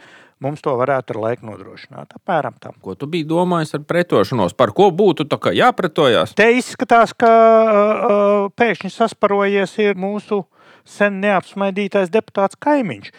mums 0.45 0.63
to 0.63 0.75
varētu 0.79 1.15
ar 1.15 1.21
laiku 1.25 1.49
nodrošināt. 1.49 2.15
Apmēram 2.21 2.59
tam. 2.63 2.77
Ko 2.83 2.95
tu 2.99 3.09
biji 3.11 3.27
domājis 3.29 3.75
ar 3.79 3.87
pretošanos? 3.89 4.55
Par 4.59 4.73
ko 4.77 4.91
būtu 4.95 5.27
jāpretojās? 5.57 6.37
Te 6.39 6.51
izskatās, 6.59 7.15
ka 7.19 7.31
uh, 7.31 8.53
pēkšņi 8.59 8.93
sasparojies 8.95 9.75
ir 9.83 9.99
mūsu 9.99 10.45
sen 10.89 11.19
neapsmaidītais 11.25 12.13
deputāts 12.13 12.59
Kaimiņš, 12.61 13.11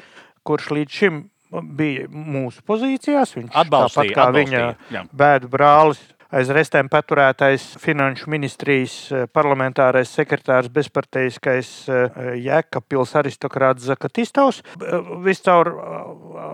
kurš 0.48 0.72
līdz 0.78 1.02
šim 1.02 1.20
bija 1.50 2.08
mūsu 2.10 2.64
pozīcijās. 2.68 3.36
Viņš 3.38 3.52
atbalstīja, 3.54 4.14
tāpat 4.14 4.16
kā 4.16 4.28
atbalstīja, 4.30 4.64
viņa 4.64 4.96
jā. 4.96 5.04
bēdu 5.12 5.52
brālis 5.52 6.02
aiz 6.36 6.50
restēm 6.54 6.90
paturētais 6.92 7.64
finanšu 7.82 8.30
ministrijas 8.30 8.96
eh, 9.12 9.26
parlamentārais 9.34 10.12
sekretārs 10.14 10.70
bezparteiskais 10.74 11.72
eh, 11.90 12.20
Jēkabpils 12.46 13.16
aristokrāts 13.20 13.88
Zakatistovs 13.90 14.62
viscaur 15.26 15.72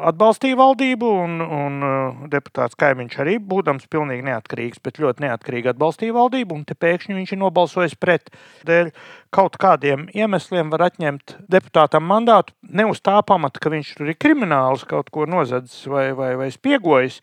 atbalstīja 0.09 0.57
valdību 0.59 1.09
un, 1.25 1.39
un 1.43 2.27
deputāts 2.31 2.77
Kaimiņš 2.79 3.17
arī 3.23 3.37
būdams 3.39 3.89
pilnīgi 3.91 4.25
neatkarīgs, 4.29 4.81
bet 4.83 4.99
ļoti 5.01 5.25
neatkarīgi 5.25 5.71
atbalstīja 5.73 6.15
valdību 6.15 6.55
un 6.55 6.65
te 6.67 6.77
pēkšņi 6.79 7.17
viņš 7.17 7.33
ir 7.35 7.41
nobalsojis 7.41 7.97
pret. 7.99 8.31
Dēļ 8.67 8.91
kaut 9.35 9.57
kādiem 9.61 10.07
iemesliem 10.15 10.71
var 10.73 10.87
atņemt 10.89 11.37
deputātam 11.51 12.07
mandātu 12.07 12.55
ne 12.75 12.87
uz 12.89 13.01
tā 13.03 13.17
pamata, 13.27 13.61
ka 13.61 13.73
viņš 13.73 13.95
tur 13.97 14.11
ir 14.11 14.19
krimināls 14.19 14.85
kaut 14.87 15.11
ko 15.13 15.27
nozadzis 15.29 15.85
vai, 15.91 16.07
vai, 16.17 16.33
vai 16.39 16.49
spiegojis, 16.53 17.19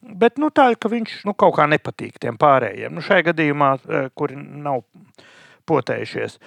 Bet 0.00 0.38
nu, 0.40 0.48
tā 0.48 0.70
ir, 0.72 0.78
ka 0.80 0.88
viņš 0.88 1.20
nu, 1.28 1.34
kaut 1.36 1.58
kā 1.58 1.66
nepatīk 1.68 2.16
tiem 2.22 2.38
pārējiem. 2.40 2.94
Nu, 2.96 3.04
šajā 3.04 3.30
gadījumā, 3.30 3.74
eh, 3.76 4.08
kuri 4.16 4.38
nav 4.38 4.82
potējušies. 5.68 6.38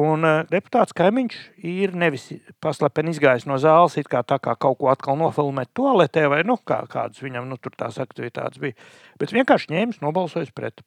Un 0.00 0.24
uh, 0.24 0.42
deputāts 0.48 0.94
Kaimiņš 0.96 1.38
ir 1.66 1.92
nevis 1.98 2.28
paslepeni 2.62 3.12
izgājis 3.12 3.44
no 3.50 3.58
zāles, 3.60 3.98
it 4.00 4.08
kā 4.08 4.22
kā 4.22 4.54
kaut 4.54 4.78
ko 4.78 4.88
atkal 4.92 5.18
nofilmēt 5.20 5.72
toaletē, 5.76 6.28
vai 6.30 6.44
nu, 6.46 6.56
kā, 6.64 6.84
kādas 6.88 7.20
viņam 7.20 7.50
nu, 7.50 7.58
tur 7.60 7.74
tās 7.76 7.98
aktivitātes 8.00 8.62
bija, 8.62 8.78
bet 9.20 9.34
vienkārši 9.34 9.74
ņēmis, 9.74 10.00
nobalsojis 10.04 10.54
pret. 10.54 10.80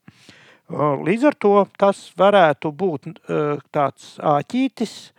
Uh, 0.71 0.95
līdz 1.03 1.27
ar 1.29 1.37
to 1.45 1.53
tas 1.77 2.05
varētu 2.17 2.71
būt 2.71 3.11
tāds 3.75 4.15
āķītis, 4.23 5.12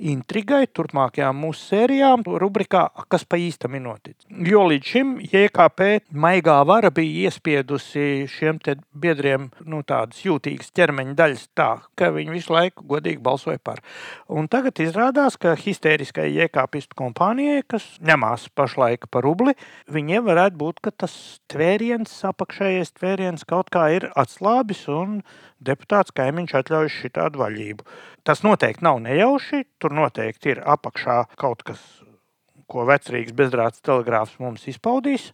intrigai 0.00 0.64
turpmākajām 0.72 1.36
mūsu 1.44 1.66
sērijām, 1.70 2.24
rubrikā, 2.40 2.86
kas 3.12 3.24
pa 3.28 3.38
īstam 3.40 3.76
ir 3.76 3.84
noticis. 3.84 4.26
Jo 4.46 4.64
līdz 4.70 4.92
šim 4.92 5.12
JKP 5.24 5.90
maigā 6.10 6.56
vara 6.68 6.90
bija 6.94 7.28
iespiedusi 7.28 8.26
šiem 8.30 8.60
biedriem 8.96 9.48
nu, 9.68 9.82
tādas 9.86 10.22
jūtīgas 10.24 10.72
ķermeņa 10.76 11.16
daļas 11.18 11.46
tā, 11.56 11.68
ka 11.98 12.10
viņi 12.14 12.34
visu 12.34 12.54
laiku 12.54 12.86
godīgi 12.88 13.22
balsoja 13.24 13.60
par. 13.62 13.82
Un 14.28 14.48
tagad 14.50 14.80
izrādās, 14.82 15.36
ka 15.40 15.54
histēriskai 15.58 16.30
JKP 16.32 16.80
kompānijai, 16.96 17.62
kas 17.68 17.86
ņemās 18.04 18.48
pašlaik 18.56 19.08
par 19.12 19.26
rubli, 19.26 19.56
viņiem 19.92 20.26
varētu 20.26 20.60
būt, 20.60 20.80
ka 20.84 20.94
tas 21.04 21.14
tvēriens, 21.52 22.12
apakšējais 22.30 22.94
tvēriens 22.96 23.46
kaut 23.48 23.70
kā 23.72 23.88
ir 23.96 24.08
atslābis 24.18 24.86
un 24.92 25.20
deputāts 25.60 26.14
kaimiņš 26.16 26.56
atļauj 26.62 26.92
šitādu 26.94 27.42
vaļību. 27.42 27.86
Tas 28.24 28.42
noteikti 28.44 28.84
nav 28.84 29.00
nejauši, 29.00 29.64
tur 29.80 29.94
noteikti 29.96 30.54
ir 30.54 30.62
apakšā 30.68 31.22
kaut 31.40 31.64
kas, 31.66 31.80
ko 32.70 32.84
vecrīgs 32.88 33.34
bezdrāts 33.36 33.82
telegrāfs 33.86 34.36
mums 34.42 34.66
izpaudīs, 34.70 35.30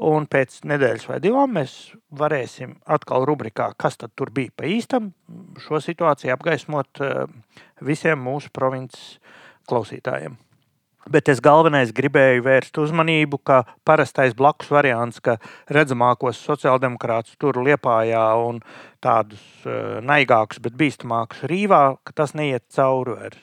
un 0.00 0.26
pēc 0.30 0.62
nedēļas 0.66 1.06
vai 1.10 1.20
divām 1.22 1.52
mēs 1.58 1.74
varēsim 2.16 2.78
atkal 2.88 3.26
rubrikā, 3.28 3.70
kas 3.76 4.00
tad 4.00 4.16
bija 4.34 4.54
pa 4.56 4.68
īstam, 4.70 5.12
šo 5.60 5.82
situāciju 5.84 6.34
apgaismot 6.34 7.02
eh, 7.04 7.26
visiem 7.84 8.22
mūsu 8.24 8.52
provinces 8.56 9.18
klausītājiem. 9.68 10.38
Bet 11.08 11.30
es 11.32 11.40
galvenais 11.40 11.94
gribēju 11.96 12.44
vērst 12.44 12.76
uzmanību, 12.82 13.38
ka 13.46 13.62
parastais 13.88 14.34
blakus 14.36 14.68
variants, 14.68 15.22
ka 15.24 15.38
redzamākos 15.72 16.42
sociāldemokrātus 16.44 17.38
tur 17.40 17.56
liepājā 17.64 18.26
un 18.44 18.60
tādus 19.00 19.40
uh, 19.64 19.98
naigākus, 20.04 20.60
bet 20.60 20.76
bīstamākus 20.76 21.46
rīvā, 21.48 21.82
ka 22.04 22.16
tas 22.20 22.36
neiet 22.36 22.66
cauri 22.74 23.16
vairs. 23.16 23.40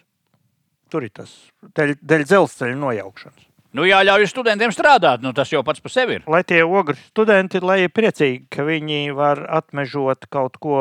Tur 0.93 1.03
ir 1.03 1.11
tas 1.17 1.33
dēļ, 1.75 1.97
dēļ 1.99 2.23
dzelzceļa 2.29 2.77
nojaukšanas. 2.79 3.47
Nu, 3.75 3.83
jāļauj 3.83 4.29
studentiem 4.31 4.71
strādāt, 4.71 5.21
nu, 5.25 5.33
tas 5.35 5.51
jau 5.51 5.59
pats 5.65 5.83
par 5.83 5.91
sevi 5.91 6.17
ir. 6.17 6.23
Lai 6.31 6.43
tie 6.47 6.61
ogri 6.63 6.95
studenti 7.09 7.59
ir 7.59 7.91
priecīgi, 7.91 8.45
ka 8.53 8.63
viņi 8.65 9.11
var 9.17 9.43
atmežot 9.59 10.29
kaut 10.31 10.55
ko 10.61 10.79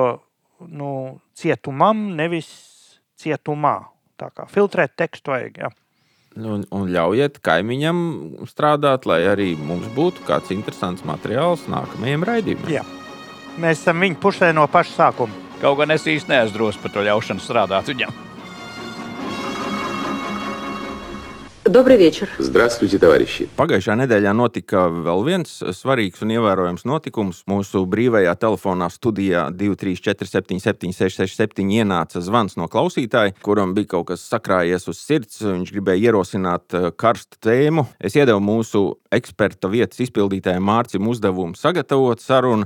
nu, 0.61 1.19
cietumam, 1.37 2.15
nevis 2.17 2.49
cietumā. 3.21 3.81
Tā 4.17 4.31
kā 4.33 4.47
filtrēt 4.49 4.95
tekstu 4.97 5.35
vajag. 5.35 5.59
Ja. 5.61 5.73
Un, 6.37 6.67
un 6.69 6.91
ļaujiet 6.93 7.39
kaimiņam 7.45 8.01
strādāt, 8.51 9.07
lai 9.09 9.23
arī 9.31 9.55
mums 9.57 9.89
būtu 9.97 10.27
kāds 10.29 10.53
interesants 10.53 11.07
materiāls 11.09 11.65
nākamajam 11.73 12.27
raidījumam. 12.29 12.69
Jā. 12.73 12.85
Mēs 13.57 13.81
esam 13.81 14.05
viņa 14.05 14.21
pusē 14.21 14.53
no 14.53 14.67
paša 14.69 14.97
sākuma. 14.99 15.45
Kaut 15.63 15.81
gan 15.81 15.97
es 15.97 16.05
īsti 16.05 16.35
neesmu 16.35 16.73
par 16.83 16.93
to 16.93 17.09
ļaušanu 17.09 17.41
strādāt 17.41 17.89
viņam. 17.89 18.26
Добрый 21.66 21.96
вечер. 21.96 22.28
Здравствуйте, 22.40 22.98
товарищи. 22.98 23.46
Pagājušā 23.54 23.94
nedēļā 24.00 24.32
notika 24.34 24.88
vēl 24.90 25.22
viens 25.28 25.52
svarīgs 25.78 26.24
un 26.26 26.34
ievērojams 26.34 26.88
notikums. 26.90 27.44
Mūsu 27.46 27.84
brīvajā 27.86 28.34
telefonā 28.42 28.88
studijā 28.90 29.44
234, 29.54 30.58
767, 30.58 31.68
ienāca 31.70 32.24
zvans 32.26 32.58
no 32.58 32.66
klausītāja, 32.66 33.36
kuram 33.46 33.76
bija 33.78 33.92
kaut 33.94 34.10
kas 34.10 34.26
sakrājies 34.26 34.90
uz 34.90 35.04
sirds. 35.06 35.44
Viņš 35.46 35.76
gribēja 35.76 36.10
ierosināt 36.10 36.74
eh, 36.74 36.90
karstu 36.98 37.38
tēmu. 37.46 37.86
Es 38.02 38.18
iedevu 38.18 38.42
mūsu 38.42 38.82
eksperta 39.14 39.70
vietas 39.70 40.02
izpildītājai 40.02 40.66
Mārcim 40.66 41.14
uzdevumu 41.14 41.54
sagatavot 41.62 42.26
sarunu 42.26 42.66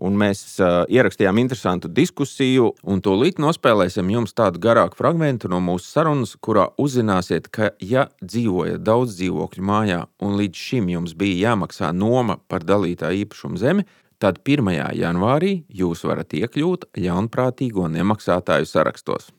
un 0.00 0.16
mēs 0.20 0.42
uh, 0.60 0.82
ierakstījām 0.90 1.38
interesantu 1.42 1.90
diskusiju, 1.92 2.72
tūlīt 3.04 3.40
nospēlēsim 3.42 4.10
jums 4.14 4.34
tādu 4.36 4.60
garāku 4.62 4.98
fragment 4.98 5.46
no 5.50 5.60
mūsu 5.64 5.88
sarunas, 5.88 6.34
kurā 6.40 6.68
uzzināsiet, 6.80 7.50
ka, 7.52 7.72
ja 7.80 8.08
dzīvojat 8.22 8.84
daudz 8.86 9.18
dzīvokļu 9.20 9.66
mājā, 9.70 10.04
un 10.24 10.36
līdz 10.40 10.66
šim 10.68 10.90
jums 10.94 11.16
bija 11.18 11.50
jāmaksā 11.50 11.92
noma 11.96 12.40
par 12.48 12.64
dalītā 12.66 13.12
īpašuma 13.22 13.60
zemi, 13.60 13.86
tad 14.20 14.42
1. 14.44 14.72
janvārī 14.98 15.54
jūs 15.68 16.04
varat 16.08 16.34
iekļūt 16.36 16.90
ļaunprātīgo 17.00 17.88
nemaksātāju 17.92 18.68
sarakstos. 18.68 19.30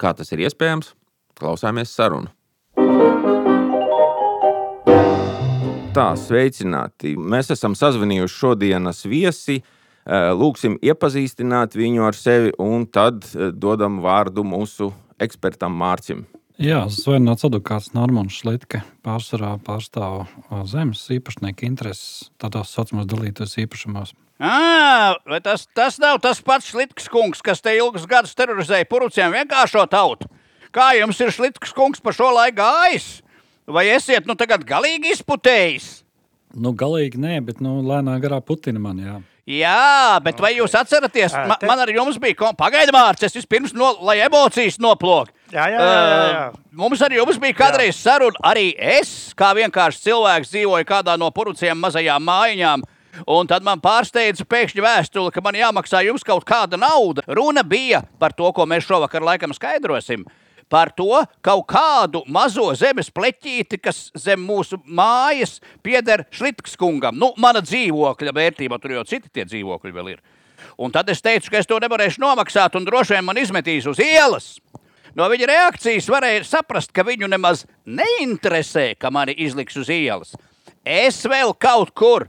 Kā 0.00 0.14
tas 0.16 0.32
ir 0.34 0.46
iespējams? 0.46 0.94
Klausāmies 1.38 1.92
sarunu. 1.92 2.32
Tā, 5.94 6.08
sveicināti! 6.18 7.12
Mēs 7.14 7.52
esam 7.54 7.76
sazvanījuši 7.78 8.34
šodienas 8.34 9.04
viesi 9.06 9.60
lūksim 10.06 10.76
iepazīstināt 10.84 11.76
viņu 11.78 12.04
ar 12.04 12.16
sevi, 12.18 12.52
un 12.60 12.84
tad 12.86 13.24
eh, 13.32 13.50
dodam 13.52 14.02
vārdu 14.04 14.44
mūsu 14.44 14.92
ekspertam 15.22 15.76
Mārcim. 15.80 16.26
Jā, 16.60 16.84
Zvaigznes 16.92 17.42
advokāts 17.48 17.94
Normons 17.96 18.36
Šlitke 18.38 18.84
pārsvarā 19.02 19.56
pārstāv 19.64 20.26
eh, 20.26 20.60
zemes 20.70 21.06
īpašnieku 21.10 21.66
intereses 21.66 22.28
tādos 22.38 22.74
saucamos 22.74 23.08
dalītos 23.08 23.56
īpašumos. 23.64 24.14
À, 24.44 25.14
vai 25.30 25.40
tas, 25.40 25.64
tas 25.72 25.96
nav 26.02 26.20
tas 26.20 26.42
pats 26.44 26.68
Šlitks 26.68 27.08
kungs, 27.08 27.40
kas 27.40 27.62
te 27.64 27.72
ilgus 27.78 28.04
gadus 28.10 28.36
terorizēja 28.36 28.88
puruciem 28.90 29.32
vienkāršo 29.32 29.86
tautu? 29.88 30.28
Kā 30.74 30.90
jums 30.98 31.20
ir 31.22 31.32
Šlitks 31.32 31.72
kungs 31.72 32.02
pa 32.02 32.12
šo 32.12 32.32
laiku 32.34 32.58
gājis? 32.60 33.22
Vai 33.64 33.86
esiet 33.94 34.26
nu 34.28 34.34
tagad 34.36 34.66
galīgi 34.68 35.14
izputējis? 35.14 36.02
Nu, 36.54 36.74
galīgi 36.76 37.18
nē, 37.18 37.38
bet 37.46 37.62
nu, 37.64 37.78
lēnā 37.86 38.18
garā 38.22 38.42
Putina 38.44 38.82
man 38.82 39.00
jā. 39.00 39.14
Jā, 39.44 40.20
bet 40.24 40.38
vai 40.40 40.54
jūs 40.56 40.72
atceraties, 40.78 41.34
ma, 41.44 41.58
man 41.68 41.82
ar 41.82 41.90
jums 41.92 42.16
bija 42.20 42.52
pagaidām 42.56 42.96
mārciņas, 42.96 43.34
vispirms, 43.36 43.74
no, 43.76 43.90
lai 44.00 44.16
emocijas 44.24 44.78
noplok. 44.80 45.34
Jā, 45.52 45.66
jā, 45.68 45.82
jā, 45.84 45.98
jā, 46.00 46.22
jā. 46.32 46.46
Uh, 46.48 46.78
mums 46.80 47.02
ar 47.04 47.12
jums 47.12 47.36
bija 47.42 47.58
kādreiz 47.58 47.98
saruna. 47.98 48.40
Arī 48.48 48.70
es, 48.72 49.34
kā 49.36 49.52
vienkārši 49.58 50.00
cilvēks, 50.06 50.48
dzīvoju 50.54 50.88
kādā 50.88 51.18
no 51.20 51.28
puruciem 51.34 51.76
mazajām 51.76 52.24
mājiņām. 52.24 52.86
Un 53.30 53.46
tad 53.46 53.62
man 53.62 53.84
pārsteidza 53.84 54.46
pēkšņi 54.48 54.82
vēstule, 54.82 55.30
ka 55.30 55.44
man 55.44 55.54
jāmaksā 55.54 56.00
jums 56.08 56.24
kaut 56.26 56.48
kāda 56.48 56.80
nauda. 56.80 57.22
Runa 57.28 57.62
bija 57.62 58.00
par 58.18 58.32
to, 58.34 58.48
ko 58.56 58.64
mēs 58.66 58.88
šovakar 58.88 59.22
laikam 59.22 59.52
skaidrosim. 59.54 60.24
Uh, 60.24 60.43
par 60.68 60.92
to 60.96 61.20
kaut 61.44 61.66
kādu 61.70 62.22
mazo 62.26 62.70
zemes 62.78 63.10
pleķīti, 63.14 63.80
kas 63.82 64.08
zem 64.18 64.42
mūsu 64.44 64.78
mājas 64.84 65.58
pieder 65.82 66.24
Šlitkas 66.34 66.78
kungam. 66.80 67.18
Nu, 67.18 67.32
mana 67.40 67.62
dzīvokļa 67.64 68.34
vērtība, 68.34 68.80
tur 68.82 68.96
jau 68.98 69.04
citi 69.08 69.32
tie 69.32 69.46
dzīvokļi 69.48 69.94
vēl 69.94 70.14
ir. 70.14 70.22
Un 70.78 70.90
tad 70.94 71.08
es 71.12 71.22
teicu, 71.22 71.52
ka 71.52 71.60
es 71.60 71.68
to 71.70 71.78
nevarēšu 71.82 72.22
nomaksāt, 72.22 72.74
un 72.74 72.86
droši 72.86 73.16
vien 73.16 73.26
man 73.26 73.38
izmetīs 73.38 73.86
uz 73.90 74.00
ielas. 74.02 74.56
No 75.14 75.28
viņa 75.30 75.46
reakcijas 75.46 76.08
varēja 76.10 76.42
saprast, 76.48 76.90
ka 76.90 77.04
viņu 77.06 77.28
nemaz 77.30 77.62
neinteresē, 77.86 78.94
ka 78.98 79.12
mani 79.14 79.36
izliks 79.46 79.76
uz 79.78 79.90
ielas. 79.92 80.34
Es 80.84 81.20
vēl 81.22 81.54
kaut 81.54 81.94
kur, 81.94 82.26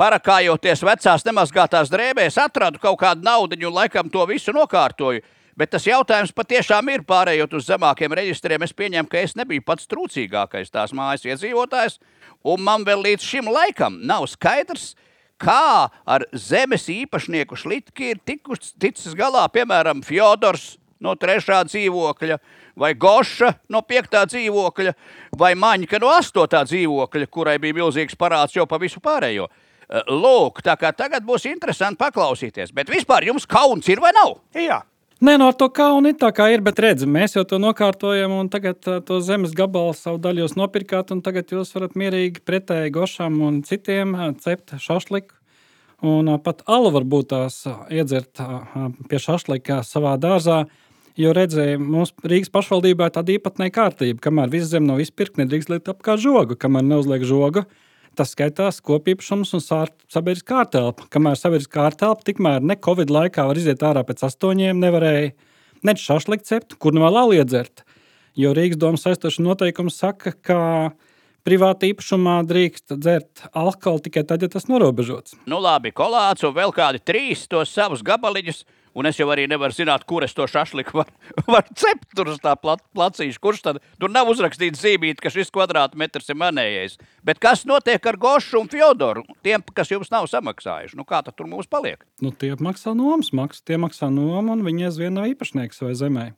parakājoties 0.00 0.82
vecās 0.86 1.26
nemazgātās 1.26 1.92
drēbēs, 1.92 2.40
atradu 2.40 2.80
kaut 2.82 2.98
kādu 3.02 3.26
naudu 3.26 3.58
un 3.60 3.76
laikam 3.76 4.08
to 4.10 4.24
visu 4.26 4.54
nokārtoju. 4.56 5.22
Bet 5.54 5.70
tas 5.70 5.86
jautājums 5.86 6.34
patiešām 6.34 6.88
ir 6.90 7.04
pārējot 7.06 7.52
uz 7.54 7.68
zemākiem 7.68 8.14
reģistriem. 8.18 8.64
Es 8.66 8.74
pieņemu, 8.74 9.08
ka 9.10 9.20
es 9.22 9.36
nebiju 9.38 9.62
pats 9.66 9.86
trūcīgākais 9.90 10.72
tās 10.74 10.94
mājas 10.96 11.26
iedzīvotājs, 11.28 12.00
un 12.50 12.62
man 12.66 12.86
vēl 12.86 13.04
līdz 13.06 13.26
šim 13.26 13.50
laikam 13.54 14.00
nav 14.02 14.26
skaidrs, 14.32 14.92
kā 15.38 15.90
ar 16.06 16.24
zemes 16.34 16.88
īpašnieku 16.90 17.58
šlitki 17.58 18.14
ir 18.14 18.22
tikus, 18.26 18.72
ticis 18.80 19.14
galā, 19.18 19.44
piemēram, 19.54 20.02
Fjodors 20.06 20.74
no 21.04 21.14
trešā 21.18 21.60
dzīvokļa, 21.68 22.38
vai 22.80 22.94
Goša 22.98 23.52
no 23.70 23.82
piektā 23.86 24.24
dzīvokļa, 24.30 24.94
vai 25.38 25.52
Maņka 25.58 26.00
no 26.02 26.10
astotā 26.14 26.64
dzīvokļa, 26.66 27.28
kurai 27.30 27.60
bija 27.62 27.78
milzīgs 27.78 28.18
parāds 28.18 28.56
jau 28.56 28.66
pa 28.66 28.80
visu 28.82 29.02
pārējo. 29.04 29.46
Lūk, 30.08 30.62
tā 30.64 30.74
kā 30.80 30.90
tagad 30.96 31.26
būs 31.26 31.44
interesanti 31.50 32.00
paklausīties. 32.00 32.72
Bet 32.74 32.90
vispār 32.90 33.28
jums 33.28 33.46
kauns 33.46 33.86
ir 33.92 34.00
vai 34.02 34.14
nav? 34.16 34.38
Jā. 34.56 34.80
Nē, 35.24 35.38
no 35.40 35.46
to 35.56 35.70
kaunu 35.72 36.10
ir 36.10 36.16
tā 36.20 36.28
kā 36.36 36.50
ir, 36.52 36.60
bet 36.60 36.80
redziet, 36.82 37.08
mēs 37.08 37.32
jau 37.32 37.44
to 37.48 37.56
nokārtojam, 37.62 38.32
un 38.42 38.50
tagad 38.52 38.84
uh, 38.90 38.98
to 39.00 39.22
zemes 39.24 39.54
gabalu 39.56 39.94
savu 39.96 40.18
daļu 40.20 40.42
jūs 40.42 40.54
nopirkāt, 40.58 41.14
un 41.14 41.22
tagad 41.24 41.54
jūs 41.54 41.70
varat 41.72 41.94
mierīgi 41.96 42.42
pretēji 42.44 42.92
gošam 42.92 43.38
un 43.46 43.62
citiem 43.64 44.12
uh, 44.18 44.26
cept 44.44 44.74
šašliku. 44.84 45.32
Un 46.04 46.28
uh, 46.28 46.36
pat 46.44 46.60
alu 46.68 46.90
varbūt 46.92 47.30
tās 47.30 47.56
uh, 47.70 47.86
iedzert 47.88 48.42
uh, 48.42 48.90
pie 49.08 49.22
šašlika 49.22 49.80
savā 49.88 50.18
dārzā. 50.20 50.66
Jo 51.16 51.32
redzēju, 51.32 51.80
mums 51.80 52.12
Rīgas 52.26 52.52
pašvaldībā 52.52 53.08
ir 53.08 53.16
tāda 53.16 53.38
īpatnēja 53.38 53.76
kārtība, 53.78 54.20
kamēr 54.26 54.52
viss 54.52 54.74
zem 54.74 54.84
nav 54.90 55.00
izpirkta, 55.00 55.40
nedrīkst 55.40 55.72
likt 55.72 55.88
apkārt 55.88 56.20
žogu. 56.20 56.58
Kamēr 56.60 56.84
neuzliek 56.90 57.24
žogu, 57.24 57.64
tas 58.16 58.34
skaitās 58.34 58.80
kopīpašums 58.84 59.54
un 59.56 59.62
sabiedriskā 59.64 60.62
ārtelpa. 60.64 61.08
Kamēr 61.12 61.38
sabiedriskā 61.38 61.88
ārtelpa, 61.88 62.26
tikmēr 62.26 62.64
ne 62.64 62.76
Covid 62.80 63.12
laikā 63.12 63.46
var 63.48 63.60
iziet 63.60 63.82
ārā 63.86 64.04
pēc 64.06 64.24
astoņiem, 64.28 64.80
nevarēja 64.82 65.32
ne 65.84 65.96
šašlikt 66.00 66.48
cept, 66.48 66.78
kur 66.80 66.96
nu 66.96 67.04
vēl 67.04 67.20
aliedzert. 67.24 67.84
Jo 68.38 68.54
Rīgas 68.56 68.80
domas 68.82 69.04
aizstoša 69.06 69.44
noteikums 69.44 69.98
saka, 70.00 70.32
ka 70.34 70.60
privāti 71.46 71.92
īpašumā 71.92 72.38
drīkst 72.48 72.96
dzert 72.96 73.44
alkoholu 73.52 74.02
tikai 74.06 74.24
tad, 74.26 74.42
ja 74.42 74.50
tas 74.50 74.66
norobežots. 74.70 75.36
Nu 75.50 75.60
labi, 75.62 75.92
kolāts 75.94 76.46
un 76.46 76.54
vēl 76.56 76.72
kādi 76.74 77.02
trīs 77.04 77.44
tos 77.50 77.74
savus 77.74 78.02
gabaliņus 78.06 78.64
Un 78.94 79.08
es 79.10 79.18
jau 79.18 79.26
arī 79.34 79.48
nevaru 79.50 79.74
zināt, 79.74 80.04
kur 80.06 80.22
es 80.22 80.34
to 80.36 80.46
šašliku 80.46 81.00
varu 81.00 81.44
var 81.54 81.66
cept 81.74 82.12
tur 82.14 82.30
uz 82.30 82.38
tā 82.42 82.54
plat, 82.60 82.82
placīša. 82.94 83.40
Kurš 83.42 83.64
tad 83.66 83.80
tur 83.98 84.12
nav 84.14 84.30
uzrakstīts 84.30 84.82
zīmīt, 84.84 85.20
ka 85.22 85.32
šis 85.34 85.50
kvadrātmetrs 85.54 86.30
ir 86.30 86.38
manējais. 86.38 86.96
Bet 87.26 87.42
kas 87.42 87.64
notiek 87.66 88.06
ar 88.06 88.18
Gošu 88.20 88.62
un 88.62 88.70
Fjodoru? 88.70 89.26
Tiem, 89.46 89.66
kas 89.74 89.90
jums 89.90 90.12
nav 90.14 90.28
samaksājuši, 90.30 90.98
nu 90.98 91.06
kā 91.08 91.24
tad 91.26 91.34
tur 91.34 91.50
mums 91.50 91.70
paliek? 91.70 92.06
Nu, 92.22 92.30
tie 92.30 92.54
maksā 92.54 92.94
nomas 92.94 93.32
maksu, 93.34 93.64
tie 93.66 93.80
maksā 93.82 94.12
nomu 94.14 94.54
un 94.54 94.64
viņi 94.66 94.90
aizvien 94.90 95.18
nav 95.18 95.30
īpašnieks 95.32 95.82
vai 95.82 95.94
zemē. 95.98 96.30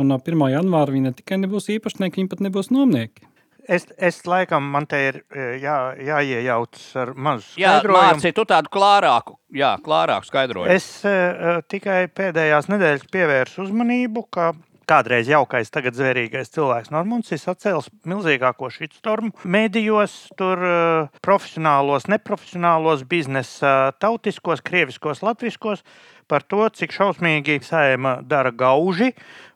Un 0.00 0.08
no 0.08 0.16
1. 0.18 0.42
janvāra 0.54 0.94
viņi 0.94 1.10
ne 1.10 1.14
tikai 1.14 1.38
nebūs 1.42 1.68
īpašnieki, 1.76 2.22
viņi 2.22 2.32
pat 2.32 2.42
nebūs 2.42 2.72
nomnieki. 2.72 3.28
Es, 3.70 3.86
es 3.94 4.18
laikam, 4.26 4.64
man 4.74 4.88
te 4.90 4.98
ir 5.06 5.20
e, 5.30 5.44
jā, 5.62 5.76
jāiejaucas 6.02 6.86
ar 6.98 7.12
mazu 7.14 7.60
Jā, 7.60 7.76
skaidrojumu. 7.78 8.18
mācīt 8.18 8.34
tu 8.34 8.44
tādu 8.50 8.72
klārāku, 8.74 9.36
jā, 9.54 9.76
klārāku 9.84 10.26
skaidrojumu. 10.26 10.74
Es 10.74 10.88
uh, 11.06 11.60
tikai 11.70 12.08
pēdējās 12.10 12.66
nedēļas 12.72 13.06
pievērsu 13.12 13.62
uzmanību, 13.66 14.26
ka 14.34 14.50
kādreiz 14.90 15.30
jaukais, 15.30 15.70
tagad 15.72 15.94
zvērīgais 15.96 16.50
cilvēks 16.52 16.90
Normons 16.92 17.30
ir 17.32 17.40
sacēlis 17.40 17.86
milzīgāko 18.08 18.66
šitstormu 18.74 19.30
medijos, 19.46 20.16
tur 20.38 20.58
uh, 20.66 21.20
profesionālos, 21.24 22.08
neprofesionālos 22.10 23.06
biznesa, 23.08 23.92
tautiskos, 24.02 24.64
krieviskos, 24.66 25.22
latviskos 25.22 25.86
par 26.32 26.46
to, 26.48 26.64
cik 26.72 26.94
šausmīgi 26.96 27.58
sēma 27.66 28.16
dara 28.24 28.54
gauži 28.56 29.10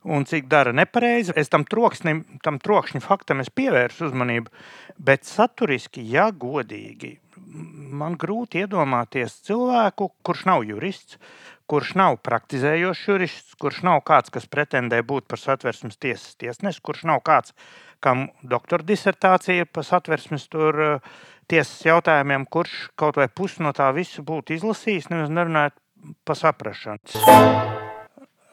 un 0.05 0.27
cik 0.29 0.51
dara 0.53 0.75
nepareizi. 0.77 1.33
Es 1.41 1.49
tam 1.53 1.65
troksnim, 1.65 2.25
tam 2.45 2.61
trokšņa 2.61 3.01
faktam 3.05 3.41
pievērsu 3.57 4.11
uzmanību, 4.11 4.53
bet 5.01 5.25
saturiski, 5.25 6.05
ja 6.13 6.29
godīgi, 6.31 7.17
man 7.97 8.19
grūti 8.21 8.61
iedomāties 8.65 9.41
cilvēku, 9.49 10.11
kurš 10.27 10.45
nav 10.51 10.67
jurists, 10.69 11.17
kurš 11.71 11.95
nav 11.99 12.21
praktizējošs 12.27 13.07
jurists, 13.09 13.57
kurš 13.63 13.81
nav 13.89 14.03
kāds, 14.07 14.31
kas 14.35 14.47
pretendē 14.51 15.01
būt 15.07 15.27
par 15.31 15.41
satversmes 15.43 15.99
tiesas 15.99 16.37
tiesnesi, 16.39 16.83
kurš 16.85 17.07
nav 17.11 17.25
kāds, 17.27 17.57
kam 18.05 18.29
doktora 18.45 18.87
disertācija 18.87 19.67
par 19.73 19.87
satversmes 19.89 20.47
tur, 20.53 21.01
tiesas 21.51 21.81
jautājumiem, 21.87 22.47
kurš 22.51 22.91
kaut 22.99 23.19
vai 23.19 23.27
pusi 23.33 23.65
no 23.65 23.73
tā 23.75 23.89
visu 23.97 24.23
būtu 24.27 24.57
izlasījis, 24.59 25.11
nevis 25.11 25.33
nerunājot 25.33 25.77
pa 26.25 26.35
saprašanu. 26.39 27.85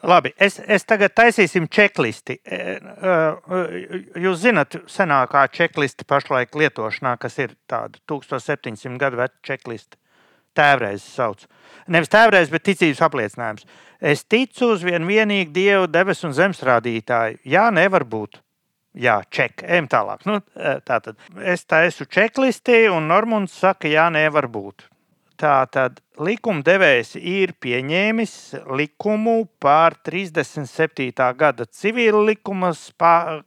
Labi, 0.04 0.34
es, 0.36 0.58
es 0.68 0.84
tagad 0.84 1.14
taisīsim 1.16 1.66
čeklisti. 1.72 2.36
E, 2.44 2.58
e, 2.76 3.14
jūs 4.20 4.42
zināt, 4.42 4.76
senākā 4.90 5.46
čekliste 5.52 6.04
pašlaik 6.08 6.56
lietošanā, 6.60 7.14
kas 7.20 7.38
ir 7.40 7.54
tāda 7.70 8.00
1700 8.10 9.00
gadu 9.00 9.22
veca 9.22 9.34
čekliste. 9.46 9.96
Tēvreizes 10.54 11.08
sauc. 11.16 11.46
Nevis 11.90 12.12
tēvreizes, 12.12 12.52
bet 12.52 12.66
ticības 12.68 13.00
apliecinājums. 13.08 13.64
Es 14.04 14.22
ticu 14.28 14.74
uz 14.74 14.84
vienu 14.86 15.08
vienīgu 15.08 15.54
dievu, 15.54 15.88
debesu 15.90 16.28
un 16.28 16.36
zemes 16.36 16.60
rādītāju. 16.62 17.40
Jā, 17.48 17.70
nevar 17.74 18.04
būt. 18.06 18.38
Jā, 18.94 19.18
ček, 19.32 19.64
ejam 19.66 19.88
tālāk. 19.90 20.22
Nu, 20.28 20.38
e, 20.54 20.76
tā 20.86 21.00
tad 21.02 21.18
es 21.42 21.64
taisu 21.66 22.06
čeklisti, 22.06 22.84
un 22.92 23.08
Normons 23.10 23.56
saka, 23.56 23.88
jā, 23.90 24.06
nevar 24.14 24.46
būt. 24.52 24.86
Tātad 25.40 25.98
likumdevējs 26.22 27.16
ir 27.18 27.54
pieņēmis 27.58 28.34
likumu 28.78 29.48
par 29.58 29.96
37. 30.06 31.10
gada 31.34 31.66
civila 31.66 32.20
likuma 32.28 32.70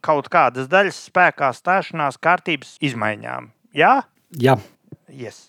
kaut 0.04 0.28
kādas 0.28 0.68
daļas 0.68 0.98
spēkā 1.08 1.48
stāšanās 1.56 2.20
kārtības 2.20 2.76
izmaiņām. 2.84 3.48
Jā? 3.72 3.94
Jā. 4.36 4.58
Yes. 5.08 5.48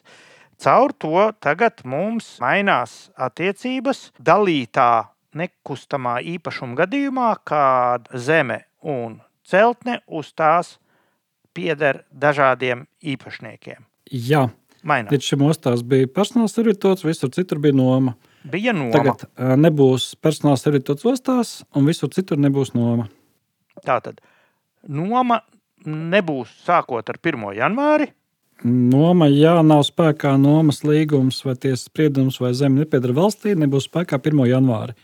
Caur 0.59 0.93
to 0.95 1.29
tagad 1.43 1.83
mums 1.87 2.37
mainās 2.43 3.09
attiecības 3.19 4.09
dalītā 4.15 5.09
nekustamā 5.35 6.19
īpašuma 6.35 6.79
gadījumā, 6.81 7.33
kad 7.47 8.07
zeme 8.15 8.63
un 8.79 9.19
celtne 9.43 9.99
uz 10.07 10.31
tās 10.31 10.77
pieder 11.55 12.03
dažādiem 12.11 12.87
īpašniekiem. 13.03 13.83
Jā, 14.09 14.47
Mainās. 14.83 15.11
Līdz 15.11 15.29
šim 15.31 15.45
ostās 15.47 15.83
bija 15.83 16.07
personāla 16.07 16.51
servitūts, 16.51 17.03
visur 17.03 17.31
citur 17.35 17.59
bija 17.63 17.75
noma. 17.75 18.15
Bija 18.47 18.71
noma. 18.75 18.93
Tagad 18.95 19.25
nebūs 19.59 20.13
personāla 20.23 20.59
servitūts 20.61 21.07
ostās, 21.09 21.53
un 21.75 21.89
visur 21.89 22.11
citur 22.15 22.39
nebūs 22.39 22.71
noma. 22.77 23.09
Tātad 23.85 24.21
noma 24.87 25.41
nebūs 25.85 26.53
sākot 26.65 27.11
ar 27.11 27.19
1. 27.19 27.43
janvāri. 27.57 28.09
Noma, 28.63 29.29
ja 29.31 29.61
nav 29.63 29.85
spēkā 29.87 30.33
nomas 30.39 30.81
līgums 30.83 31.37
vai 31.47 31.55
tiesas 31.55 31.85
spriedums, 31.87 32.41
vai 32.43 32.51
zeme 32.57 32.83
nepieder 32.83 33.13
valstī, 33.15 33.53
nebūs 33.55 33.87
spēkā 33.87 34.19
1. 34.19 34.41
janvāri. 34.51 34.95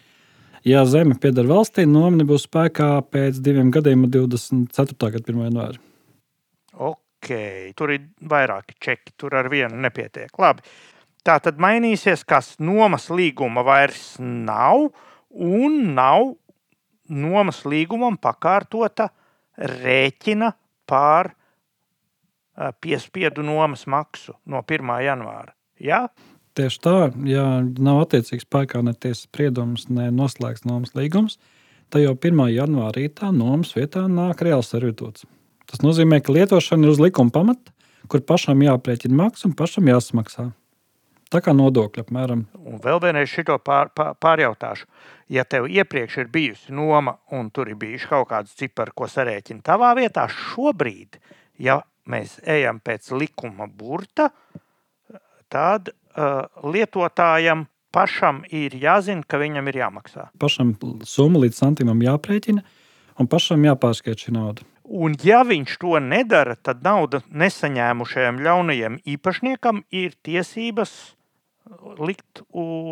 Ja 0.68 0.82
zeme 0.90 1.16
pieder 1.22 1.48
valstī, 1.48 1.86
noma 1.88 2.18
nebūs 2.20 2.48
spēkā 2.50 2.90
pēc 3.14 3.40
diviem 3.44 3.70
gadiem, 3.72 4.08
24. 4.12 5.12
gada 5.14 5.24
1. 5.24 5.44
janvāri. 5.48 5.80
Ok, 7.26 7.74
tur 7.74 7.90
ir 7.90 8.04
vairāki 8.22 8.76
čeki, 8.78 9.16
tur 9.18 9.34
ar 9.34 9.48
vienu 9.50 9.80
nepietiek. 9.82 10.30
Labi. 10.38 10.62
Tā 11.26 11.40
tad 11.42 11.58
mainīsies, 11.58 12.22
kas 12.22 12.52
nomas 12.62 13.08
līguma 13.10 13.64
vairs 13.66 14.20
nav, 14.22 14.92
un 15.34 15.80
nav 15.98 16.36
nomas 17.10 17.64
līgumam 17.66 18.20
pakārtota 18.22 19.10
rēķina 19.58 20.52
pār 20.86 21.32
piespiedu 22.78 23.42
nomas 23.42 23.88
maksu 23.90 24.38
no 24.46 24.62
1. 24.62 24.94
janvāra. 25.02 25.56
Ja? 25.82 26.06
Tieši 26.54 26.82
tā, 26.86 26.98
ja 27.26 27.48
nav 27.66 28.04
attiecīgs 28.06 28.46
spēkā 28.46 28.84
ne 28.86 28.94
tiesas 28.94 29.26
spriedums, 29.26 29.90
ne 29.90 30.12
noslēgts 30.14 30.70
nomas 30.70 30.94
līgums, 30.94 31.40
tad 31.90 32.06
jau 32.06 32.14
1. 32.14 32.46
janvārī 32.54 33.10
tā 33.10 33.34
nomas 33.34 33.74
vietā 33.74 34.06
nāk 34.06 34.46
reāls 34.46 34.70
servitūts. 34.70 35.26
Tas 35.76 35.82
nozīmē, 35.84 36.22
ka 36.24 36.32
lietošana 36.32 36.88
ir 36.88 36.94
uz 36.94 37.02
likuma 37.04 37.34
pamata, 37.36 37.74
kur 38.08 38.22
pašam 38.24 38.62
jāprēķina 38.64 39.18
maksa 39.20 39.50
un 39.50 39.56
pašam 39.60 39.90
jāsamaksā. 39.90 40.46
Tā 41.36 41.42
kā 41.44 41.52
nodokļi 41.52 42.06
apmēram. 42.06 42.46
Un 42.56 42.78
vēl 42.80 43.02
vienreiz 43.04 43.28
šo 43.28 43.58
pār, 43.60 43.90
pār, 43.92 44.14
pārjautāšu. 44.24 44.86
Ja 45.36 45.44
tev 45.44 45.66
iepriekš 45.68 46.22
ir 46.22 46.30
bijusi 46.32 46.72
noma, 46.72 47.18
un 47.36 47.50
tur 47.52 47.68
ir 47.68 47.76
bijuši 47.82 48.08
kaut 48.08 48.30
kāds 48.30 48.54
cipars, 48.56 48.96
ko 48.96 49.10
sarēķina 49.12 49.66
tavā 49.68 49.90
vietā, 50.00 50.24
šobrīd, 50.32 51.18
ja 51.60 51.82
mēs 52.08 52.38
ejam 52.48 52.80
pēc 52.80 53.10
likuma 53.20 53.68
burta, 53.68 54.30
tad 55.52 55.92
uh, 55.92 56.46
lietotājam 56.64 57.66
pašam 57.92 58.46
ir 58.48 58.78
jāzina, 58.80 59.28
ka 59.28 59.42
viņam 59.44 59.68
ir 59.74 59.82
jāmaksā. 59.82 60.30
Pašam 60.40 60.72
summa 61.04 61.44
līdz 61.44 61.60
santīmam 61.66 62.00
jāprēķina, 62.08 62.64
un 63.20 63.32
pašam 63.36 63.68
jāpārskaita 63.68 64.30
šī 64.30 64.38
nauda. 64.40 64.70
Un, 64.86 65.16
ja 65.26 65.42
viņš 65.48 65.78
to 65.82 65.98
nedara, 66.04 66.56
tad 66.62 66.84
nauda 66.86 67.24
nesaņēmušajam 67.34 68.42
ļaunajam 68.46 69.00
īpašniekam 69.16 69.82
ir 69.90 70.14
tiesības 70.26 71.16
likt 71.98 72.44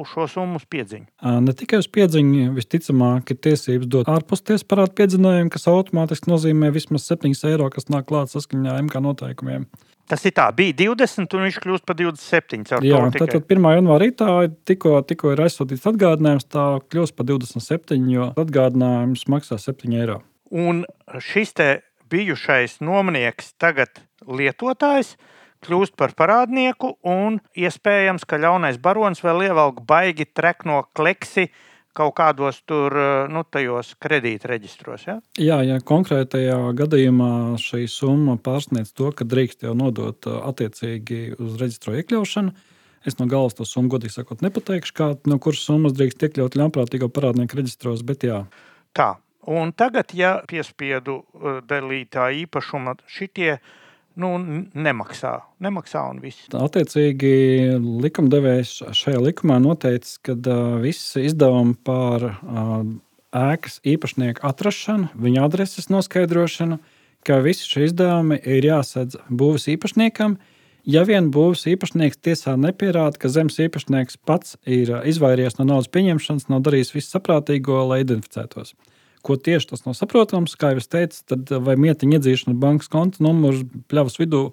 šo 0.09 0.25
summu 0.29 0.57
uz 0.57 0.65
piedziņu. 0.65 1.05
Ne 1.45 1.53
tikai 1.57 1.77
uz 1.83 1.87
piedziņu, 1.93 2.47
visticamāk, 2.57 3.29
ir 3.29 3.39
tiesības 3.45 3.89
dot 3.93 4.09
ārpus 4.09 4.41
tiesas 4.41 4.65
parādu 4.65 4.95
piedzinājumu, 4.97 5.51
kas 5.53 5.69
automātiski 5.69 6.31
nozīmē 6.31 6.71
vismaz 6.73 7.05
7 7.11 7.35
eiro, 7.51 7.69
kas 7.73 7.91
nāk 7.93 8.07
klāt 8.09 8.33
saskaņā 8.33 8.73
ar 8.73 8.81
MK 8.87 9.03
noteikumiem. 9.05 9.67
Tas 10.09 10.25
ir 10.27 10.33
tā, 10.35 10.49
bija 10.51 10.73
20, 10.81 11.37
un 11.37 11.45
viņš 11.47 11.61
kļūst 11.63 11.85
par 11.87 11.95
27. 12.01 12.65
Jā, 12.83 13.05
tad, 13.13 13.29
tad 13.29 13.53
1. 13.53 13.69
janvārī 13.77 14.09
tā 14.17 14.31
tikko, 14.67 14.97
tikko 15.07 15.31
ir 15.35 15.45
aizsūtīts 15.45 15.87
atgādinājums, 15.93 16.49
tā 16.51 16.65
kļūst 16.91 17.15
par 17.15 17.29
27, 17.29 18.01
jo 18.11 18.33
atgādinājums 18.41 19.29
maksā 19.31 19.61
7 19.61 19.95
eiro. 20.01 20.19
Un 20.53 20.83
šis 21.17 21.55
bijušais 22.13 22.77
nomnieks, 22.85 23.55
tagad 23.57 24.03
lietotājs, 24.27 25.15
kļūst 25.63 25.95
par 25.97 26.13
parādnieku, 26.19 26.97
un 27.07 27.39
iespējams, 27.57 28.25
ka 28.27 28.37
ļaunais 28.37 28.77
barons 28.83 29.23
vēl 29.23 29.47
ievelk 29.47 29.81
baigi 29.87 30.27
trekno 30.29 30.83
kleksi 30.93 31.47
kaut 31.93 32.15
kādos 32.17 32.59
tur, 32.65 32.93
nu, 33.29 33.43
tajos 33.45 33.93
kredītreģistros. 34.01 35.05
Ja? 35.05 35.19
Jā, 35.37 35.59
ja 35.65 35.77
konkrētajā 35.77 36.57
gadījumā 36.77 37.55
šī 37.61 37.85
summa 37.89 38.35
pārsniedz 38.41 38.95
to, 38.97 39.11
ka 39.13 39.27
drīkst 39.29 39.67
jau 39.67 39.75
nodot 39.77 40.25
attiecīgi 40.25 41.35
uz 41.37 41.57
reģistro 41.61 41.97
iekļaušanu, 42.01 42.55
Es 43.03 43.17
no 43.19 43.25
galvas 43.27 43.57
to 43.57 43.65
summu, 43.67 43.91
godīgi 43.91 44.15
sakot, 44.15 44.39
nepateikšu, 44.45 44.93
kā, 44.95 45.09
no 45.27 45.35
kuras 45.43 45.65
summas 45.67 45.91
drīkst 45.97 46.23
iekļaut 46.23 46.55
ļaunprātīgo 46.55 47.09
parādnieku 47.11 47.59
reģistros, 47.59 47.99
bet 48.07 48.23
jā. 48.23 48.37
Tā, 48.95 49.09
un 49.45 49.71
tagad, 49.75 50.13
ja 50.15 50.37
piespiedu 50.49 51.21
dalītā 51.67 52.29
īpašuma 52.43 52.95
šitie 53.09 53.57
nu, 54.19 54.31
nemaksā. 54.73 55.33
Nemaksā 55.63 56.03
un 56.11 56.21
viss. 56.23 56.49
Attiecīgi, 56.53 57.33
likumdevējs 58.03 58.75
šajā 58.95 59.21
likumā 59.23 59.59
noteicis, 59.63 60.19
ka 60.25 60.35
uh, 60.37 60.77
viss 60.83 61.17
izdevumi 61.19 61.75
par 61.85 62.27
uh, 62.29 62.85
ēkas 63.33 63.79
īpašnieku 63.89 64.45
atrašanu, 64.45 65.11
viņa 65.17 65.45
adreses 65.47 65.89
noskaidrošanu, 65.93 66.79
ka 67.25 67.39
visi 67.43 67.69
šie 67.69 67.87
izdevumi 67.89 68.39
ir 68.43 68.67
jāsadz 68.67 69.17
būvs 69.31 69.69
īpašniekam. 69.73 70.37
Ja 70.83 71.05
vien 71.07 71.29
būvs 71.31 71.63
īpašnieks 71.71 72.19
tiesā 72.19 72.57
nepierāda, 72.59 73.15
ka 73.15 73.31
zemes 73.31 73.55
īpašnieks 73.63 74.19
pats 74.27 74.57
ir 74.67 74.91
izvairījies 75.07 75.55
no 75.61 75.69
naudas 75.69 75.87
pieņemšanas, 75.95 76.49
nav 76.51 76.65
darījis 76.67 76.91
visu 76.97 77.13
saprātīgo, 77.15 77.77
lai 77.87 78.01
identificētos. 78.03 78.73
Uh, 78.75 78.92
Ko 79.23 79.37
tieši 79.39 79.69
tas 79.71 79.85
nav 79.85 79.95
saprotams, 79.95 80.57
kā 80.59 80.73
jau 80.73 80.81
es 80.81 80.89
teicu, 80.91 81.21
tad 81.31 81.51
vai 81.63 81.77
mietiņa 81.79 82.19
iedzīšana 82.19 82.57
bankas 82.59 82.91
konta 82.91 83.23
numurs 83.23 83.63
pļavas 83.91 84.19
vidū 84.19 84.49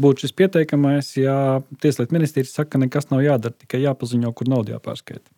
būtu 0.00 0.24
šis 0.24 0.34
pieteikamais, 0.38 1.12
ja 1.20 1.36
Tieslietu 1.82 2.16
ministrija 2.16 2.48
saka, 2.48 2.74
ka 2.74 2.82
nekas 2.82 3.10
nav 3.12 3.22
jādara, 3.24 3.54
tikai 3.54 3.82
jāpaziņo, 3.84 4.32
kur 4.34 4.50
nauda 4.50 4.74
jāpārskaita. 4.74 5.28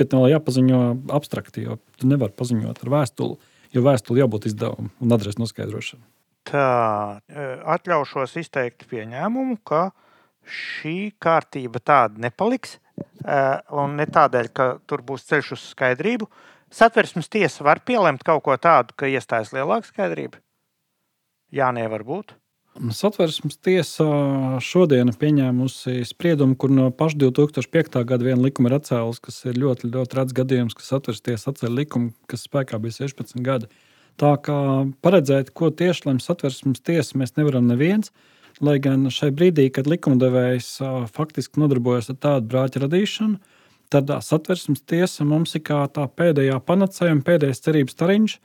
Bet 0.00 0.14
nav 0.16 0.28
jāpaziņo 0.30 0.80
abstrakti, 1.12 1.66
jo 1.66 1.76
tu 1.98 2.08
nevari 2.08 2.32
paziņot 2.38 2.80
ar 2.80 2.92
vēstuli, 2.94 3.50
jo 3.74 3.82
vēstuli 3.84 4.22
jābūt 4.22 4.48
izdevumam 4.48 4.94
un 5.02 5.16
adreses 5.16 5.40
noskaidrošanai. 5.42 6.06
Tā, 6.48 7.20
e, 7.28 7.48
atļaušos 7.74 8.38
izteikt 8.40 8.86
pieņēmumu, 8.90 9.58
ka 9.66 9.90
šī 10.48 11.12
kārtība 11.20 11.82
tāda 11.84 12.24
nepaliks. 12.24 12.78
E, 13.00 13.42
un 13.76 13.98
ne 14.00 14.06
tādēļ, 14.08 14.48
ka 14.56 14.70
tur 14.88 15.04
būs 15.06 15.28
ceļš 15.28 15.52
uz 15.58 15.66
skaidrību, 15.74 16.30
Satversmes 16.70 17.26
tiesa 17.28 17.64
var 17.66 17.82
pielemt 17.82 18.22
kaut 18.26 18.44
ko 18.46 18.54
tādu, 18.54 18.94
ka 18.94 19.10
iestājas 19.10 19.50
lielāka 19.54 19.90
skaidrība? 19.90 20.38
Jā, 21.50 21.72
nevar 21.74 22.04
būt. 22.06 22.36
Satversmes 22.94 23.58
tiesa 23.58 24.06
šodien 24.62 25.10
ir 25.10 25.16
pieņēmusi 25.18 26.04
spriedumu, 26.06 26.54
kur 26.54 26.70
no 26.70 26.86
paša 26.94 27.18
2005. 27.24 27.98
gada 28.06 28.24
viena 28.24 28.44
likuma 28.46 28.70
ir 28.70 28.76
atcēlus, 28.78 29.18
kas 29.20 29.42
ir 29.50 29.58
ļoti, 29.58 29.90
ļoti 29.90 30.16
redzams 30.16 30.36
gadījums, 30.38 30.76
ka 30.78 30.86
satversmes 30.86 31.26
tiesa 31.26 31.50
atcēla 31.50 31.80
likumu, 31.82 32.12
kas 32.30 32.46
spēkā 32.46 32.78
bija 32.78 33.00
16 33.02 33.42
gadi. 33.44 33.66
Tā 34.22 34.36
kā 34.38 34.60
paredzēt, 35.02 35.50
ko 35.50 35.72
tieši 35.74 36.06
lemj 36.06 36.22
satversmes 36.22 36.82
tiesa, 36.86 37.18
mēs 37.18 37.34
nevaram 37.40 37.66
neviens. 37.66 38.14
Lai 38.62 38.76
gan 38.82 39.08
šai 39.10 39.32
brīdī, 39.34 39.66
kad 39.74 39.88
likumdevējs 39.90 40.74
faktiski 41.10 41.62
nodarbojas 41.62 42.12
ar 42.12 42.18
tādu 42.22 42.50
brāķu 42.52 42.84
radīšanu, 42.84 43.58
tad 43.90 44.10
satversmes 44.24 44.82
tiesa 44.86 45.26
mums 45.26 45.56
ir 45.58 45.64
kā 45.66 45.82
tā 45.92 46.06
pēdējā 46.06 46.58
panacēja 46.66 47.16
un 47.16 47.24
pēdējais 47.26 47.64
cerības 47.66 47.96
stariņš. 47.96 48.36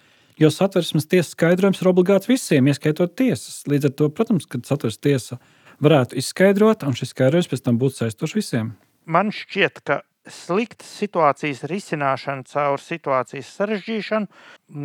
Jo 0.41 0.49
satversmes 0.51 1.07
tiesas 1.07 1.31
skaidrojums 1.31 1.79
ir 1.79 1.89
obligāts 1.91 2.27
visiem, 2.27 2.67
ieskaitot 2.67 3.13
tiesas. 3.15 3.61
Līdz 3.71 3.87
ar 3.87 3.93
to, 3.95 4.09
protams, 4.11 4.47
kad 4.51 4.65
satversmes 4.67 5.03
tiesa 5.05 5.37
varētu 5.85 6.17
izskaidrot, 6.19 6.83
un 6.83 6.97
šis 6.97 7.13
skaidrojums 7.13 7.47
pēc 7.51 7.63
tam 7.63 7.79
būtu 7.79 8.01
saistošs 8.01 8.35
visiem. 8.35 8.73
Man 9.05 9.31
šķiet, 9.31 9.79
ka 9.87 10.01
sliktas 10.27 10.89
situācijas 10.99 11.63
risināšana 11.69 12.47
caur 12.49 12.81
situācijas 12.81 13.53
sarežģīšanu 13.59 14.27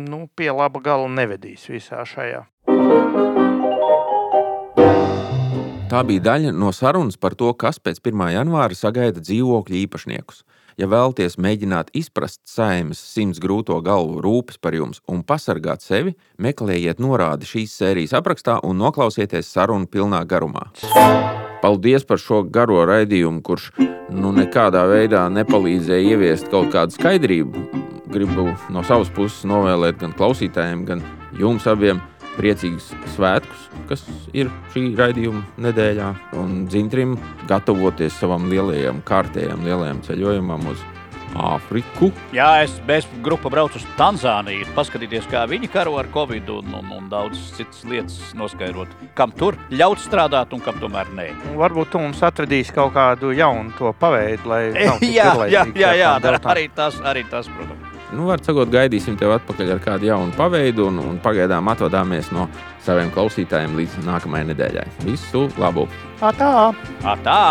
nu, 0.07 0.23
pie 0.37 0.53
laba 0.53 0.83
gala 0.83 1.09
nevedīs 1.11 1.67
visā 1.73 2.05
šajā. 2.07 2.45
Tā 5.91 6.05
bija 6.07 6.23
daļa 6.23 6.53
no 6.55 6.69
sarunas 6.71 7.17
par 7.19 7.33
to, 7.35 7.49
kas 7.51 7.75
pēc 7.83 7.97
1. 7.99 8.21
janvāra 8.31 8.75
sagaida 8.79 9.19
dzīvokļu 9.19 9.75
īpašniekus. 9.75 10.37
Ja 10.79 10.87
vēlaties 10.87 11.33
mēģināt 11.35 11.89
izprast 11.99 12.39
saimnes 12.47 13.01
simts 13.03 13.41
grūto 13.43 13.75
galvu 13.83 14.21
rūpes 14.23 14.55
par 14.63 14.71
jums 14.71 15.01
un 15.11 15.19
pasargāt 15.27 15.83
sevi, 15.83 16.13
meklējiet 16.39 17.01
norādi 17.03 17.49
šīs 17.49 17.73
sērijas 17.75 18.15
aprakstā 18.21 18.61
un 18.63 18.79
noklausieties 18.79 19.51
sarunu 19.51 19.89
pilnā 19.91 20.21
garumā. 20.23 20.69
Paldies 21.59 22.07
par 22.07 22.23
šo 22.23 22.45
garo 22.47 22.85
raidījumu, 22.87 23.43
kurš 23.43 23.73
nu, 24.15 24.31
nekādā 24.31 24.85
veidā 24.87 25.25
nepalīdzēja 25.27 26.15
ieviest 26.15 26.47
kaut 26.55 26.71
kādu 26.71 26.95
skaidrību. 26.95 27.67
Gribu 28.15 28.47
no 28.71 28.87
savas 28.87 29.11
puses 29.11 29.43
novēlēt 29.43 29.99
gan 29.99 30.15
klausītājiem, 30.15 30.87
gan 30.87 31.03
jums 31.35 31.67
abiem 31.67 31.99
priecīgus 32.37 32.91
svētkus, 33.15 33.67
kas 33.89 34.05
ir 34.37 34.51
šī 34.73 34.91
raidījuma 34.99 35.43
nedēļā, 35.67 36.13
un 36.39 36.65
dzintrim 36.71 37.17
gatavoties 37.49 38.15
savam 38.21 38.49
lielajam, 38.51 39.03
kārtējam, 39.07 39.65
lielajam 39.67 40.01
ceļojumam 40.07 40.71
uz 40.71 40.81
Āfriku. 41.31 42.09
Jā, 42.35 42.63
es 42.65 42.73
bez 42.87 43.05
grupa 43.23 43.47
braucu 43.51 43.79
uz 43.79 43.85
Tanzāniju, 43.95 44.67
paskatīties, 44.75 45.29
kā 45.31 45.45
viņi 45.47 45.69
karo 45.71 45.95
ar 46.01 46.09
covid 46.11 46.49
un, 46.51 46.73
un, 46.81 46.89
un 46.97 47.07
daudz 47.11 47.39
citas 47.55 47.85
lietas 47.87 48.33
noskaidrot, 48.37 48.91
kam 49.15 49.31
tur 49.35 49.55
ļaut 49.71 50.01
strādāt 50.03 50.51
un 50.55 50.63
kam 50.63 50.81
tomēr 50.81 51.13
nē. 51.15 51.29
Varbūt 51.59 51.93
tu 51.93 52.03
mums 52.03 52.19
atradīsi 52.27 52.75
kaut 52.75 52.91
kādu 52.97 53.31
jaunu 53.35 53.71
to 53.79 53.93
paveidu, 53.99 54.51
lai. 54.51 54.61
jā, 55.07 55.31
jā, 55.47 55.65
jā, 55.71 55.95
jā, 56.03 56.13
arī 56.53 56.67
tas, 56.75 56.99
arī 57.07 57.25
tas, 57.31 57.47
protams 57.55 57.90
nu, 58.15 58.27
var 58.29 58.43
sakot, 58.45 58.71
gaidīsim 58.73 59.17
tevi 59.19 59.35
atpakaļ 59.37 59.75
ar 59.75 59.81
kādu 59.83 60.09
jaunu 60.09 60.35
paveidu, 60.37 60.89
un, 60.91 60.99
un 61.11 61.21
pagaidām 61.23 61.71
atvadāmies 61.71 62.31
no 62.35 62.49
saviem 62.85 63.13
klausītājiem 63.13 63.77
līdz 63.79 64.03
nākamajai 64.07 64.51
nedēļai. 64.51 64.89
Visu 65.07 65.47
labu! 65.61 65.87
Atā! 66.21 66.53
Atā! 67.15 67.41